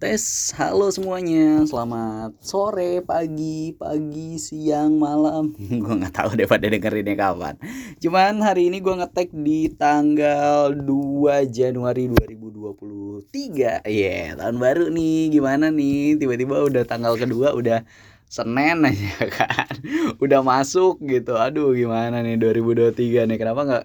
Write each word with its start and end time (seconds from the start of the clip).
Tes, 0.00 0.56
halo 0.56 0.88
semuanya, 0.88 1.60
selamat 1.68 2.32
sore, 2.40 3.04
pagi, 3.04 3.76
pagi, 3.76 4.40
siang, 4.40 4.96
malam. 4.96 5.52
gue 5.84 5.94
nggak 6.00 6.16
tahu 6.16 6.40
deh 6.40 6.48
pada 6.48 6.72
dengerinnya 6.72 7.12
kapan. 7.20 7.60
Cuman 8.00 8.40
hari 8.40 8.72
ini 8.72 8.80
gue 8.80 8.96
ngetek 8.96 9.28
di 9.28 9.68
tanggal 9.68 10.72
2 10.72 11.44
Januari 11.52 12.08
2023. 12.16 13.84
Iya, 13.84 13.84
yeah, 13.84 14.40
tahun 14.40 14.56
baru 14.56 14.88
nih. 14.88 15.36
Gimana 15.36 15.68
nih? 15.68 16.16
Tiba-tiba 16.16 16.64
udah 16.64 16.88
tanggal 16.88 17.20
kedua 17.20 17.52
udah 17.52 17.84
Senin 18.24 18.80
aja 18.88 19.20
kan. 19.28 19.68
Udah 20.16 20.40
masuk 20.40 20.96
gitu. 21.04 21.36
Aduh, 21.36 21.76
gimana 21.76 22.24
nih 22.24 22.40
2023 22.40 23.28
nih? 23.28 23.36
Kenapa 23.36 23.60
nggak 23.68 23.84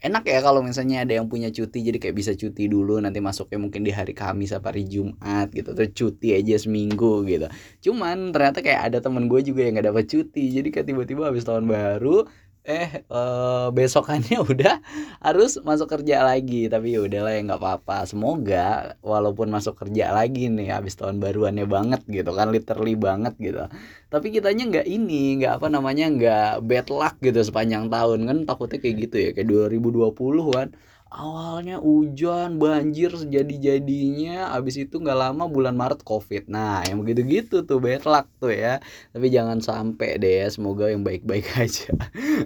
enak 0.00 0.24
ya 0.24 0.40
kalau 0.40 0.64
misalnya 0.64 1.04
ada 1.04 1.12
yang 1.20 1.28
punya 1.28 1.52
cuti 1.52 1.84
jadi 1.84 1.98
kayak 2.00 2.16
bisa 2.16 2.32
cuti 2.32 2.66
dulu 2.72 2.96
nanti 3.04 3.20
masuknya 3.20 3.60
mungkin 3.60 3.84
di 3.84 3.92
hari 3.92 4.16
Kamis 4.16 4.56
apa 4.56 4.72
hari 4.72 4.88
Jumat 4.88 5.52
gitu 5.52 5.76
terus 5.76 5.92
cuti 5.92 6.32
aja 6.36 6.56
seminggu 6.56 7.28
gitu. 7.28 7.46
Cuman 7.84 8.32
ternyata 8.32 8.64
kayak 8.64 8.80
ada 8.92 8.98
temen 9.04 9.28
gue 9.28 9.40
juga 9.44 9.60
yang 9.68 9.76
gak 9.76 9.88
dapat 9.92 10.04
cuti 10.08 10.42
jadi 10.56 10.68
kayak 10.72 10.86
tiba-tiba 10.88 11.28
habis 11.28 11.44
tahun 11.44 11.68
baru 11.68 12.24
eh 12.64 13.02
uh, 13.08 13.72
besokannya 13.72 14.38
udah 14.52 14.80
harus 15.24 15.60
masuk 15.64 15.88
kerja 15.98 16.22
lagi. 16.24 16.68
Tapi 16.72 16.96
ya 16.96 17.00
udahlah 17.06 17.32
ya 17.36 17.40
nggak 17.46 17.60
apa-apa. 17.60 18.04
Semoga 18.10 18.96
walaupun 19.00 19.48
masuk 19.48 19.74
kerja 19.80 20.12
lagi 20.12 20.48
nih 20.52 20.68
habis 20.76 20.94
tahun 21.00 21.18
baruannya 21.22 21.64
banget 21.64 22.00
gitu 22.08 22.30
kan 22.36 22.52
literally 22.52 22.94
banget 22.96 23.34
gitu. 23.40 23.64
Tapi 24.12 24.26
kitanya 24.34 24.62
nggak 24.70 24.86
ini 24.86 25.40
nggak 25.40 25.52
apa 25.62 25.66
namanya 25.72 26.04
nggak 26.12 26.50
bad 26.66 26.86
luck 26.92 27.14
gitu 27.24 27.40
sepanjang 27.46 27.88
tahun 27.88 28.18
kan 28.28 28.36
takutnya 28.48 28.78
kayak 28.82 28.96
gitu 29.08 29.16
ya 29.20 29.30
kayak 29.36 29.48
2020 29.48 30.56
kan 30.56 30.68
awalnya 31.10 31.82
hujan 31.82 32.62
banjir 32.62 33.10
sejadi-jadinya. 33.10 34.54
Abis 34.54 34.78
itu 34.86 35.02
nggak 35.02 35.18
lama 35.18 35.44
bulan 35.50 35.74
Maret 35.74 36.06
covid. 36.06 36.46
Nah 36.46 36.86
yang 36.86 37.02
begitu 37.02 37.20
gitu 37.26 37.56
tuh 37.66 37.82
bad 37.82 38.06
luck 38.06 38.26
tuh 38.38 38.54
ya. 38.54 38.78
Tapi 39.10 39.26
jangan 39.28 39.58
sampai 39.58 40.22
deh 40.22 40.34
ya 40.42 40.48
semoga 40.54 40.86
yang 40.86 41.02
baik-baik 41.02 41.46
aja. 41.62 41.90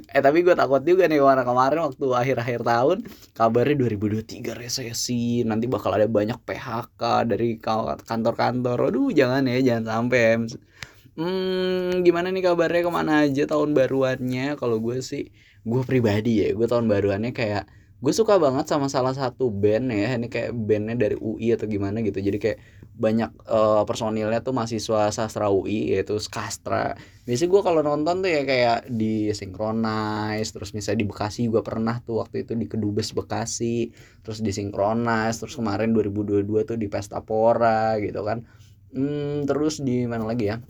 Eh 0.09 0.21
tapi 0.25 0.41
gue 0.41 0.57
takut 0.57 0.81
juga 0.83 1.05
nih 1.07 1.21
kemarin-kemarin 1.21 1.81
waktu 1.85 2.05
akhir-akhir 2.09 2.61
tahun 2.65 2.99
kabarnya 3.37 3.77
2023 3.85 4.57
resesi. 4.57 5.45
Nanti 5.45 5.69
bakal 5.69 5.93
ada 6.01 6.09
banyak 6.09 6.41
PHK 6.41 7.03
dari 7.29 7.61
kantor-kantor. 8.09 8.79
Aduh 8.91 9.13
jangan 9.13 9.45
ya 9.45 9.61
jangan 9.61 9.85
sampai 10.01 10.25
hmm 11.15 12.01
gimana 12.03 12.33
nih 12.33 12.43
kabarnya? 12.49 12.81
Ke 12.87 12.91
mana 12.91 13.13
aja 13.29 13.45
tahun 13.45 13.77
baruannya? 13.77 14.57
Kalau 14.57 14.81
gue 14.81 14.99
sih 15.05 15.31
gue 15.65 15.83
pribadi 15.85 16.45
ya 16.45 16.53
gue 16.53 16.67
tahun 16.69 16.87
baruannya 16.93 17.33
kayak 17.33 17.65
gue 18.05 18.13
suka 18.13 18.37
banget 18.37 18.69
sama 18.69 18.93
salah 18.93 19.17
satu 19.17 19.49
band 19.49 19.89
ya 19.89 20.21
ini 20.21 20.29
kayak 20.29 20.53
bandnya 20.53 20.93
dari 21.09 21.17
UI 21.17 21.57
atau 21.57 21.65
gimana 21.65 22.05
gitu. 22.05 22.21
Jadi 22.21 22.37
kayak 22.37 22.59
banyak 22.93 23.33
uh, 23.49 23.81
personilnya 23.89 24.45
tuh 24.45 24.53
mahasiswa 24.53 25.09
sastra 25.09 25.49
UI 25.49 25.97
yaitu 25.97 26.21
Skastra. 26.21 27.01
Biasanya 27.25 27.49
gue 27.49 27.63
kalau 27.65 27.81
nonton 27.81 28.21
tuh 28.21 28.29
ya 28.29 28.45
kayak 28.45 28.93
di 28.93 29.33
Synchronize 29.33 30.53
terus 30.53 30.77
misalnya 30.77 31.01
di 31.01 31.09
Bekasi 31.09 31.49
juga 31.49 31.65
pernah 31.65 31.97
tuh 32.05 32.21
waktu 32.21 32.45
itu 32.45 32.53
di 32.53 32.69
Kedubes 32.69 33.17
Bekasi. 33.17 33.89
Terus 34.21 34.45
di 34.45 34.53
Synchronize 34.53 35.41
terus 35.41 35.57
kemarin 35.57 35.97
2022 35.97 36.69
tuh 36.69 36.77
di 36.77 36.93
Pesta 36.93 37.25
Pora 37.25 37.97
gitu 38.05 38.21
kan. 38.21 38.45
Hmm, 38.93 39.49
terus 39.49 39.81
di 39.81 40.05
mana 40.05 40.29
lagi 40.29 40.53
ya? 40.53 40.61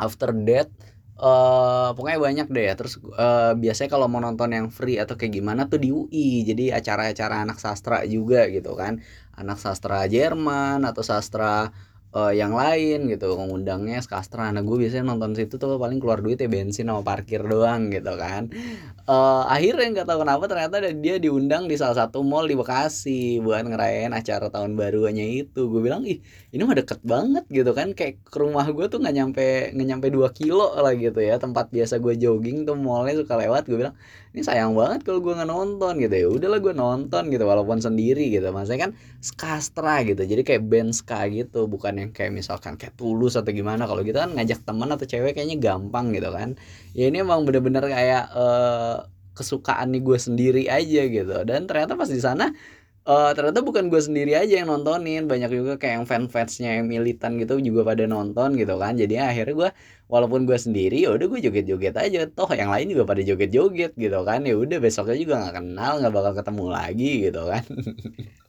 After 0.00 0.32
Death 0.32 0.95
Uh, 1.16 1.96
pokoknya 1.96 2.20
banyak 2.20 2.46
deh. 2.52 2.64
Ya 2.68 2.74
terus 2.76 3.00
uh, 3.00 3.56
biasanya 3.56 3.90
kalau 3.94 4.06
mau 4.12 4.20
nonton 4.20 4.52
yang 4.52 4.68
free 4.68 5.00
atau 5.00 5.16
kayak 5.16 5.32
gimana 5.40 5.64
tuh 5.70 5.80
di 5.80 5.88
UI 5.88 6.44
jadi 6.44 6.76
acara-acara 6.78 7.34
anak 7.44 7.58
sastra 7.64 8.04
juga 8.04 8.44
gitu 8.52 8.76
kan. 8.76 9.00
Anak 9.40 9.56
sastra 9.64 10.04
Jerman 10.08 10.84
atau 10.84 11.00
sastra 11.00 11.72
uh, 12.14 12.32
yang 12.32 12.54
lain 12.54 13.10
gitu 13.10 13.34
ngundangnya 13.34 13.98
skastra 14.04 14.52
nah 14.52 14.62
gue 14.62 14.76
biasanya 14.76 15.04
nonton 15.10 15.34
situ 15.34 15.58
tuh 15.58 15.80
paling 15.80 15.98
keluar 15.98 16.22
duit 16.22 16.38
ya 16.38 16.46
bensin 16.46 16.86
sama 16.86 17.02
parkir 17.02 17.42
doang 17.42 17.90
gitu 17.90 18.14
kan. 18.14 18.52
Uh, 19.06 19.46
akhirnya 19.46 20.02
nggak 20.02 20.08
tahu 20.10 20.18
kenapa 20.26 20.44
ternyata 20.50 20.76
dia 20.98 21.16
diundang 21.22 21.70
di 21.70 21.78
salah 21.78 22.06
satu 22.06 22.26
mall 22.26 22.50
di 22.50 22.58
Bekasi 22.58 23.38
buat 23.38 23.62
ngerayain 23.62 24.10
acara 24.10 24.50
tahun 24.50 24.74
barunya 24.74 25.22
itu. 25.22 25.70
Gue 25.70 25.80
bilang 25.82 26.02
ih 26.06 26.18
ini 26.50 26.62
mah 26.66 26.74
deket 26.74 27.00
banget 27.06 27.44
gitu 27.50 27.70
kan. 27.70 27.94
Kayak 27.94 28.22
ke 28.26 28.38
rumah 28.42 28.66
gue 28.66 28.86
tuh 28.90 28.98
nggak 28.98 29.14
nyampe 29.14 29.44
nggak 29.74 29.86
nyampe 29.94 30.06
dua 30.10 30.28
kilo 30.34 30.74
lah 30.74 30.92
gitu 30.98 31.22
ya. 31.22 31.38
Tempat 31.38 31.70
biasa 31.70 32.02
gue 32.02 32.14
jogging 32.18 32.66
tuh 32.66 32.74
mallnya 32.74 33.22
suka 33.22 33.34
lewat. 33.38 33.70
Gue 33.70 33.78
bilang 33.86 33.94
ini 34.34 34.42
sayang 34.44 34.74
banget 34.74 35.06
kalau 35.06 35.22
gue 35.22 35.32
nggak 35.38 35.50
nonton 35.50 35.92
gitu. 36.02 36.14
Ya 36.18 36.28
udahlah 36.28 36.58
gue 36.58 36.74
nonton 36.74 37.22
gitu 37.30 37.44
walaupun 37.46 37.78
sendiri 37.78 38.26
gitu. 38.34 38.50
Maksudnya 38.50 38.90
kan 38.90 38.92
skastra 39.22 40.02
gitu 40.06 40.22
jadi 40.22 40.42
kayak 40.46 40.62
band 40.66 40.92
ska 40.94 41.26
gitu 41.30 41.66
bukan 41.66 41.95
yang 42.00 42.10
kayak 42.16 42.32
misalkan 42.34 42.74
kayak 42.80 42.94
tulus 43.00 43.34
atau 43.40 43.50
gimana 43.50 43.88
kalau 43.88 44.00
gitu 44.06 44.18
kan 44.20 44.30
ngajak 44.36 44.60
teman 44.68 44.88
atau 44.94 45.06
cewek 45.08 45.32
kayaknya 45.36 45.56
gampang 45.58 46.12
gitu 46.16 46.30
kan. 46.32 46.48
Ya 46.96 47.08
ini 47.10 47.24
emang 47.24 47.42
bener-bener 47.48 47.84
kayak 47.88 48.24
uh, 48.36 49.08
kesukaan 49.36 49.92
nih 49.92 50.02
gue 50.04 50.18
sendiri 50.18 50.62
aja 50.72 51.02
gitu. 51.08 51.36
Dan 51.48 51.68
ternyata 51.68 51.92
pas 52.00 52.08
di 52.08 52.20
sana 52.20 52.52
uh, 53.08 53.30
ternyata 53.36 53.60
bukan 53.62 53.88
gue 53.92 54.00
sendiri 54.02 54.32
aja 54.36 54.54
yang 54.60 54.68
nontonin 54.72 55.28
banyak 55.30 55.50
juga 55.52 55.72
kayak 55.80 55.94
yang 56.02 56.06
fan 56.08 56.24
fansnya 56.32 56.70
yang 56.80 56.86
militan 56.90 57.38
gitu 57.40 57.60
juga 57.62 57.82
pada 57.86 58.04
nonton 58.08 58.56
gitu 58.60 58.74
kan. 58.80 58.96
Jadi 58.96 59.14
akhirnya 59.20 59.54
gue 59.54 59.70
walaupun 60.12 60.48
gue 60.48 60.58
sendiri 60.58 61.04
ya 61.04 61.14
udah 61.16 61.26
gue 61.28 61.40
joget-joget 61.44 61.94
aja. 61.96 62.20
Toh 62.32 62.50
yang 62.56 62.70
lain 62.74 62.86
juga 62.92 63.04
pada 63.10 63.22
joget-joget 63.22 63.92
gitu 63.96 64.18
kan. 64.26 64.40
Ya 64.48 64.54
udah 64.56 64.78
besoknya 64.82 65.16
juga 65.20 65.34
nggak 65.42 65.54
kenal 65.60 65.92
nggak 66.00 66.12
bakal 66.14 66.32
ketemu 66.38 66.64
lagi 66.72 67.10
gitu 67.30 67.42
kan 67.50 67.64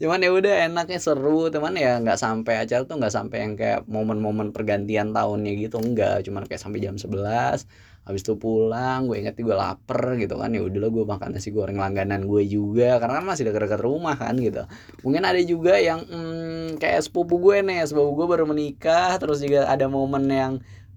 cuman 0.00 0.22
ya 0.22 0.30
udah 0.30 0.54
enaknya 0.70 0.98
seru. 1.02 1.50
Teman 1.50 1.74
ya 1.74 1.98
nggak 1.98 2.18
sampai 2.18 2.62
acara 2.62 2.86
tuh 2.86 2.96
nggak 3.02 3.14
sampai 3.14 3.36
yang 3.42 3.54
kayak 3.58 3.80
momen-momen 3.90 4.54
pergantian 4.54 5.10
tahunnya 5.10 5.52
gitu 5.58 5.82
enggak. 5.82 6.22
Cuman 6.26 6.46
kayak 6.46 6.62
sampai 6.62 6.80
jam 6.82 6.96
11 6.96 7.66
habis 8.00 8.24
itu 8.24 8.32
pulang 8.40 9.06
gue 9.06 9.20
inget 9.20 9.36
gue 9.36 9.56
lapar 9.56 10.16
gitu 10.16 10.38
kan. 10.38 10.50
Ya 10.54 10.62
udahlah 10.62 10.90
gue 10.90 11.04
makan 11.04 11.28
nasi 11.36 11.50
goreng 11.50 11.78
langganan 11.78 12.26
gue 12.30 12.42
juga 12.46 12.96
karena 13.02 13.22
kan 13.22 13.26
masih 13.26 13.44
dekat-dekat 13.50 13.80
rumah 13.82 14.14
kan 14.16 14.38
gitu. 14.38 14.64
Mungkin 15.02 15.22
ada 15.26 15.40
juga 15.42 15.76
yang 15.78 16.06
hmm, 16.06 16.78
kayak 16.78 17.02
sepupu 17.06 17.42
gue 17.42 17.62
nih 17.66 17.86
sepupu 17.86 18.24
gue 18.24 18.26
baru 18.30 18.44
menikah 18.46 19.18
terus 19.18 19.42
juga 19.42 19.66
ada 19.66 19.90
momen 19.90 20.26
yang 20.30 20.52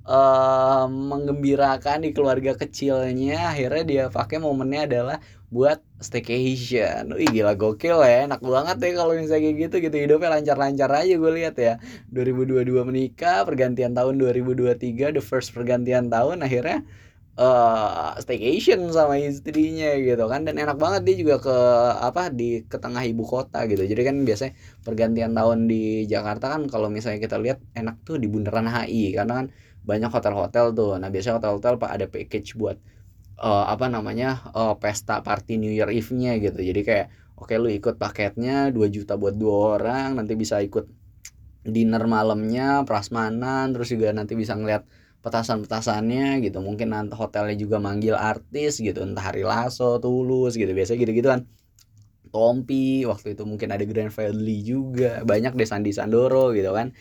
uh, 0.07 0.85
di 2.03 2.09
keluarga 2.11 2.51
kecilnya 2.59 3.51
akhirnya 3.51 3.83
dia 3.83 4.03
pakai 4.11 4.37
momennya 4.43 4.81
adalah 4.89 5.17
buat 5.53 5.79
staycation. 6.01 7.13
Wih 7.13 7.29
gila 7.29 7.53
gokil 7.53 8.01
ya, 8.01 8.25
enak 8.25 8.41
banget 8.41 8.77
ya 8.81 8.91
kalau 8.97 9.13
misalnya 9.13 9.41
kayak 9.45 9.57
gitu 9.69 9.75
gitu 9.85 9.95
hidupnya 10.01 10.29
lancar-lancar 10.33 10.89
aja 10.89 11.13
gue 11.13 11.31
lihat 11.37 11.55
ya. 11.61 11.73
2022 12.09 12.89
menikah, 12.89 13.45
pergantian 13.45 13.93
tahun 13.93 14.17
2023, 14.17 15.13
the 15.13 15.21
first 15.21 15.53
pergantian 15.53 16.09
tahun 16.09 16.41
akhirnya 16.41 16.81
uh, 17.37 18.17
staycation 18.21 18.89
sama 18.93 19.17
istrinya 19.21 19.93
gitu 19.97 20.25
kan 20.29 20.45
dan 20.45 20.57
enak 20.57 20.77
banget 20.77 21.01
dia 21.07 21.15
juga 21.21 21.35
ke 21.41 21.55
apa 22.01 22.29
di 22.33 22.65
ke 22.65 22.77
tengah 22.81 23.03
ibu 23.05 23.23
kota 23.25 23.65
gitu. 23.69 23.83
Jadi 23.85 24.01
kan 24.05 24.15
biasanya 24.25 24.53
pergantian 24.85 25.31
tahun 25.37 25.69
di 25.69 26.05
Jakarta 26.09 26.45
kan 26.53 26.61
kalau 26.69 26.89
misalnya 26.89 27.19
kita 27.21 27.37
lihat 27.41 27.59
enak 27.77 28.01
tuh 28.07 28.17
di 28.21 28.27
Bundaran 28.29 28.67
HI 28.69 29.13
karena 29.17 29.33
kan 29.45 29.47
banyak 29.83 30.09
hotel-hotel 30.11 30.71
tuh. 30.71 30.95
Nah, 30.99 31.11
biasanya 31.11 31.39
hotel-hotel 31.39 31.75
Pak 31.79 31.91
ada 31.91 32.05
package 32.07 32.55
buat 32.55 32.77
uh, 33.39 33.65
apa 33.69 33.91
namanya 33.91 34.43
uh, 34.55 34.75
pesta 34.79 35.19
party 35.19 35.59
New 35.59 35.73
Year 35.73 35.91
Eve-nya 35.91 36.39
gitu. 36.39 36.59
Jadi 36.59 36.81
kayak 36.83 37.07
oke 37.39 37.51
okay, 37.51 37.57
lu 37.59 37.69
ikut 37.71 37.95
paketnya 37.99 38.71
2 38.71 38.79
juta 38.93 39.19
buat 39.19 39.35
dua 39.35 39.79
orang 39.79 40.15
nanti 40.15 40.33
bisa 40.39 40.63
ikut 40.63 40.87
dinner 41.63 42.03
malamnya 42.07 42.83
prasmanan 42.83 43.71
terus 43.71 43.91
juga 43.91 44.11
nanti 44.11 44.35
bisa 44.35 44.55
ngeliat 44.55 44.83
petasan-petasannya 45.23 46.43
gitu. 46.43 46.59
Mungkin 46.59 46.91
nanti 46.91 47.15
hotelnya 47.15 47.55
juga 47.55 47.79
manggil 47.79 48.15
artis 48.15 48.79
gitu 48.83 49.03
entah 49.03 49.23
Hari 49.31 49.43
Lasso 49.47 49.99
Tulus 49.99 50.55
gitu. 50.59 50.71
Biasa 50.71 50.95
gitu-gitu 50.99 51.27
kan 51.31 51.47
Tompi 52.33 53.05
waktu 53.05 53.37
itu 53.37 53.45
mungkin 53.45 53.69
ada 53.69 53.85
Grand 53.85 54.11
Fadli 54.11 54.65
juga. 54.65 55.23
Banyak 55.23 55.55
deh 55.55 55.67
Sandi 55.67 55.91
Sandoro 55.95 56.51
gitu 56.51 56.71
kan 56.75 56.91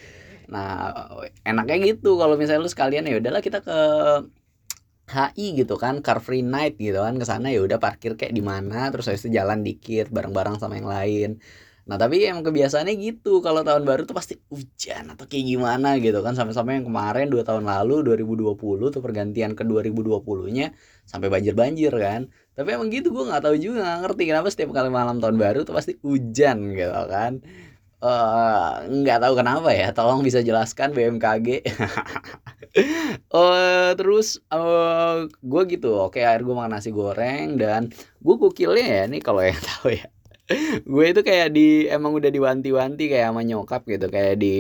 nah 0.49 0.93
enaknya 1.47 1.95
gitu. 1.95 2.19
Kalau 2.19 2.35
misalnya 2.41 2.63
lu 2.65 2.71
sekalian 2.71 3.07
ya 3.07 3.19
udahlah 3.19 3.43
kita 3.45 3.61
ke 3.61 3.79
HI 5.13 5.61
gitu 5.61 5.77
kan 5.77 6.01
car 6.01 6.23
free 6.25 6.43
night 6.43 6.79
gitu 6.81 7.03
kan. 7.03 7.19
Ke 7.21 7.27
sana 7.29 7.53
ya 7.53 7.61
udah 7.63 7.79
parkir 7.83 8.17
kayak 8.17 8.33
di 8.33 8.43
mana 8.43 8.89
terus 8.91 9.11
habis 9.11 9.23
itu 9.27 9.37
jalan 9.37 9.61
dikit 9.61 10.09
bareng-bareng 10.09 10.57
sama 10.63 10.79
yang 10.81 10.89
lain. 10.89 11.31
Nah 11.83 11.99
tapi 11.99 12.23
emang 12.23 12.47
kebiasaannya 12.47 12.95
gitu. 12.99 13.43
Kalau 13.43 13.67
tahun 13.67 13.83
baru 13.83 14.07
tuh 14.07 14.15
pasti 14.15 14.39
hujan 14.49 15.13
atau 15.13 15.27
kayak 15.27 15.45
gimana 15.47 15.99
gitu 15.99 16.23
kan. 16.23 16.33
Sampai-sampai 16.39 16.81
yang 16.83 16.87
kemarin 16.87 17.27
dua 17.29 17.43
tahun 17.43 17.67
lalu 17.67 18.07
2020 18.07 18.95
tuh 18.95 19.03
pergantian 19.03 19.59
ke 19.59 19.67
2020 19.67 20.23
nya 20.55 20.71
sampai 21.05 21.29
banjir-banjir 21.29 21.93
kan. 21.93 22.31
Tapi 22.55 22.69
emang 22.77 22.93
gitu 22.93 23.11
gue 23.11 23.25
nggak 23.27 23.43
tahu 23.49 23.57
juga 23.59 23.83
nggak 23.83 23.99
ngerti 24.07 24.23
kenapa 24.29 24.49
setiap 24.53 24.71
kali 24.77 24.89
malam 24.93 25.19
tahun 25.19 25.37
baru 25.41 25.65
tuh 25.67 25.75
pasti 25.75 25.99
hujan 26.05 26.77
gitu 26.77 27.03
kan 27.11 27.43
uh, 28.03 28.83
nggak 28.91 29.19
tahu 29.23 29.35
kenapa 29.39 29.71
ya 29.71 29.95
tolong 29.95 30.21
bisa 30.21 30.43
jelaskan 30.43 30.91
BMKG 30.93 31.63
uh, 33.33 33.95
terus 33.99 34.43
uh, 34.51 34.59
eh, 34.59 35.17
gue 35.31 35.63
gitu 35.71 35.97
oke 35.97 36.19
akhir 36.19 36.43
gue 36.43 36.55
makan 36.55 36.75
nasi 36.77 36.91
goreng 36.91 37.57
dan 37.57 37.89
gue 38.21 38.35
gokilnya 38.37 38.87
ya 38.87 39.05
nih 39.07 39.23
kalau 39.23 39.41
yang 39.41 39.59
tahu 39.79 39.95
ya 39.95 40.11
gue 40.83 41.05
itu 41.09 41.21
kayak 41.21 41.49
di 41.57 41.89
emang 41.89 42.13
udah 42.17 42.31
diwanti-wanti 42.31 43.11
kayak 43.13 43.33
sama 43.33 43.43
nyokap 43.43 43.83
gitu 43.89 44.07
kayak 44.09 44.35
di 44.39 44.55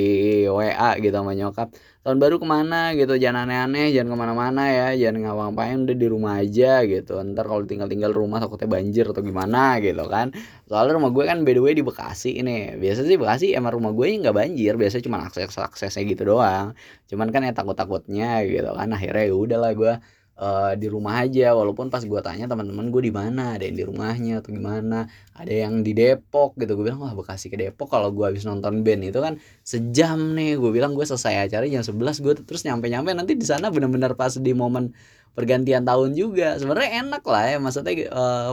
WA 0.48 0.90
gitu 0.98 1.14
sama 1.14 1.32
nyokap. 1.32 1.68
Tahun 2.02 2.18
baru 2.18 2.42
ke 2.42 2.46
mana 2.50 2.98
gitu 2.98 3.14
jangan 3.14 3.46
aneh-aneh 3.46 3.94
jangan 3.94 4.10
ke 4.10 4.16
mana-mana 4.18 4.62
ya 4.66 4.88
jangan 4.98 5.22
ngapa-ngapain 5.22 5.86
udah 5.86 5.96
di 5.96 6.06
rumah 6.10 6.32
aja 6.42 6.82
gitu. 6.82 7.12
Ntar 7.22 7.44
kalau 7.46 7.62
tinggal-tinggal 7.62 8.10
rumah 8.10 8.42
takutnya 8.42 8.66
banjir 8.66 9.04
atau 9.06 9.22
gimana 9.22 9.78
gitu 9.78 10.04
kan. 10.10 10.34
Soalnya 10.66 10.98
rumah 10.98 11.10
gue 11.14 11.24
kan 11.30 11.46
by 11.46 11.52
the 11.54 11.62
way 11.62 11.72
di 11.78 11.86
Bekasi 11.86 12.42
ini 12.42 12.74
biasa 12.74 13.06
sih 13.06 13.14
Bekasi 13.14 13.46
emang 13.54 13.78
rumah 13.78 13.94
gue 13.94 14.06
nggak 14.18 14.34
banjir 14.34 14.74
biasa 14.74 14.98
cuma 14.98 15.22
akses 15.26 15.54
aksesnya 15.54 16.02
gitu 16.10 16.26
doang. 16.26 16.74
Cuman 17.06 17.30
kan 17.30 17.46
ya 17.46 17.54
takut-takutnya 17.54 18.42
gitu 18.50 18.70
kan 18.74 18.88
akhirnya 18.90 19.24
ya 19.30 19.34
udahlah 19.38 19.70
gue 19.78 19.94
uh, 20.38 20.72
di 20.78 20.86
rumah 20.88 21.24
aja. 21.24 21.52
Walaupun 21.52 21.92
pas 21.92 22.00
gue 22.00 22.20
tanya 22.24 22.48
teman-teman 22.48 22.88
gue 22.88 23.02
di 23.08 23.12
mana? 23.12 23.56
Ada 23.58 23.68
yang 23.68 23.76
di 23.76 23.84
rumahnya 23.84 24.34
atau 24.40 24.50
gimana? 24.54 25.08
Ada 25.36 25.52
yang 25.68 25.82
di 25.84 25.92
Depok? 25.92 26.56
Gitu. 26.56 26.72
Gue 26.78 26.88
bilang 26.88 27.02
wah 27.02 27.12
Bekasi 27.12 27.52
ke 27.52 27.56
Depok. 27.58 27.92
Kalau 27.92 28.14
gue 28.14 28.24
habis 28.24 28.46
nonton 28.46 28.80
band 28.86 29.02
itu 29.04 29.18
kan 29.20 29.36
sejam 29.66 30.18
nih. 30.38 30.56
Gue 30.56 30.70
bilang 30.72 30.96
gue 30.96 31.04
selesai 31.04 31.50
acara 31.50 31.64
jam 31.68 31.84
11 31.84 32.24
gue 32.24 32.32
terus 32.46 32.62
nyampe-nyampe. 32.64 33.12
Nanti 33.12 33.36
di 33.36 33.46
sana 33.46 33.68
benar-benar 33.68 34.16
pas 34.16 34.32
di 34.32 34.52
momen 34.54 34.94
pergantian 35.36 35.84
tahun 35.84 36.16
juga. 36.16 36.56
Sebenarnya 36.56 37.04
enak 37.04 37.22
lah 37.26 37.44
ya. 37.52 37.56
Maksudnya 37.60 37.92
uh, 38.12 38.52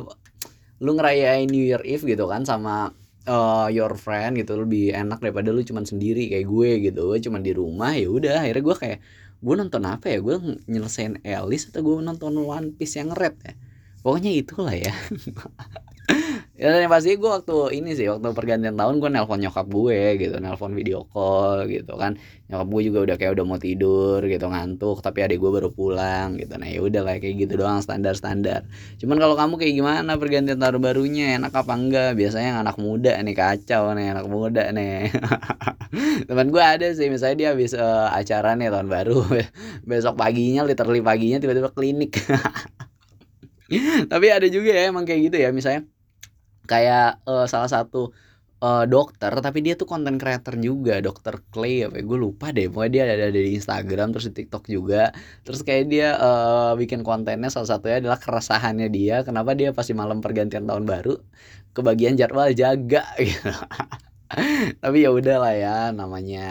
lu 0.79 0.95
ngerayain 0.95 1.47
New 1.47 1.63
Year 1.63 1.83
Eve 1.83 2.07
gitu 2.07 2.25
kan 2.31 2.47
sama 2.47 2.95
uh, 3.27 3.67
your 3.67 3.93
friend 3.99 4.39
gitu 4.39 4.55
lebih 4.55 4.95
enak 4.95 5.19
daripada 5.19 5.51
lu 5.51 5.61
cuman 5.61 5.83
sendiri 5.83 6.31
kayak 6.31 6.47
gue 6.47 6.69
gitu. 6.91 7.01
Gue 7.13 7.19
cuman 7.19 7.41
di 7.43 7.51
rumah 7.51 7.93
ya 7.93 8.07
udah. 8.07 8.47
Akhirnya 8.47 8.63
gue 8.63 8.75
kayak 8.77 8.99
gue 9.39 9.55
nonton 9.55 9.83
apa 9.87 10.11
ya? 10.11 10.19
Gue 10.19 10.35
nyelesain 10.67 11.23
Alice 11.23 11.71
atau 11.71 11.81
gue 11.83 11.95
nonton 12.03 12.35
One 12.39 12.75
Piece 12.75 12.99
yang 12.99 13.15
red 13.15 13.35
ya? 13.43 13.53
Pokoknya 13.99 14.31
itulah 14.31 14.75
ya 14.75 14.95
ya 16.59 16.75
yang 16.75 16.91
pasti 16.91 17.15
gue 17.15 17.31
waktu 17.31 17.79
ini 17.79 17.95
sih 17.95 18.11
waktu 18.11 18.35
pergantian 18.35 18.75
tahun 18.75 18.99
gue 18.99 19.07
nelpon 19.07 19.39
nyokap 19.39 19.63
gue 19.71 20.19
gitu 20.19 20.35
nelpon 20.43 20.75
video 20.75 21.07
call 21.07 21.63
gitu 21.71 21.95
kan. 21.95 22.19
Nyokap 22.51 22.67
gue 22.67 22.81
juga 22.91 22.99
udah 23.07 23.15
kayak 23.15 23.31
udah 23.39 23.45
mau 23.47 23.55
tidur 23.55 24.19
gitu 24.27 24.45
ngantuk 24.51 24.99
tapi 24.99 25.23
adik 25.23 25.39
gue 25.39 25.51
baru 25.55 25.71
pulang 25.71 26.35
gitu. 26.35 26.59
Nah 26.59 26.67
ya 26.67 26.83
udah 26.83 27.01
kayak 27.15 27.47
gitu 27.47 27.63
doang 27.63 27.79
standar 27.79 28.19
standar 28.19 28.67
cuman 28.99 29.15
kalau 29.15 29.39
kamu 29.39 29.53
kayak 29.55 29.73
gimana 29.79 30.11
pergantian 30.19 30.59
tahun 30.59 30.83
barunya? 30.83 31.39
Enak 31.39 31.55
apa 31.55 31.73
enggak? 31.79 32.11
Biasanya 32.19 32.59
anak 32.59 32.75
muda 32.75 33.15
nih 33.23 33.35
kacau 33.39 33.95
nih 33.95 34.11
anak 34.11 34.27
muda 34.27 34.63
nih. 34.75 35.15
Teman 36.27 36.51
gue 36.51 36.63
ada 36.63 36.87
sih 36.91 37.07
misalnya 37.07 37.37
dia 37.39 37.47
habis 37.55 37.71
uh, 37.71 38.11
acara 38.11 38.59
nih 38.59 38.67
tahun 38.67 38.91
baru. 38.91 39.23
Besok 39.89 40.19
paginya 40.19 40.67
literally 40.67 40.99
paginya 40.99 41.39
tiba-tiba 41.39 41.71
klinik. 41.71 42.19
Tapi 44.11 44.27
ada 44.27 44.47
juga 44.49 44.73
ya 44.73 44.89
emang 44.89 45.05
kayak 45.05 45.29
gitu 45.29 45.37
ya 45.39 45.53
misalnya 45.53 45.85
kayak 46.69 47.25
uh, 47.25 47.49
salah 47.49 47.69
satu 47.69 48.13
uh, 48.61 48.85
dokter 48.85 49.31
tapi 49.39 49.59
dia 49.65 49.73
tuh 49.79 49.87
konten 49.89 50.15
creator 50.21 50.55
juga 50.59 50.99
dokter 51.01 51.41
Clay 51.51 51.87
apa 51.87 51.99
ya, 51.99 52.03
gue 52.05 52.17
lupa 52.19 52.45
deh 52.55 52.67
pokoknya 52.69 52.91
dia 52.93 53.01
ada, 53.07 53.15
ada 53.31 53.39
di 53.41 53.51
Instagram 53.57 54.07
terus 54.13 54.25
di 54.31 54.33
TikTok 54.43 54.63
juga. 54.69 55.11
Terus 55.45 55.59
kayak 55.65 55.85
dia 55.91 56.07
uh, 56.19 56.71
bikin 56.77 57.01
kontennya 57.07 57.49
salah 57.51 57.69
satunya 57.75 57.97
adalah 58.03 58.19
keresahannya 58.21 58.87
dia 58.91 59.15
kenapa 59.27 59.51
dia 59.57 59.73
pasti 59.73 59.93
malam 59.97 60.19
pergantian 60.21 60.65
tahun 60.69 60.85
baru 60.85 61.17
kebagian 61.73 62.15
jadwal 62.19 62.49
jaga 62.53 63.03
gitu 63.27 63.49
tapi 64.83 65.01
ya 65.01 65.09
udah 65.09 65.35
lah 65.41 65.53
ya 65.57 65.75
namanya 65.89 66.45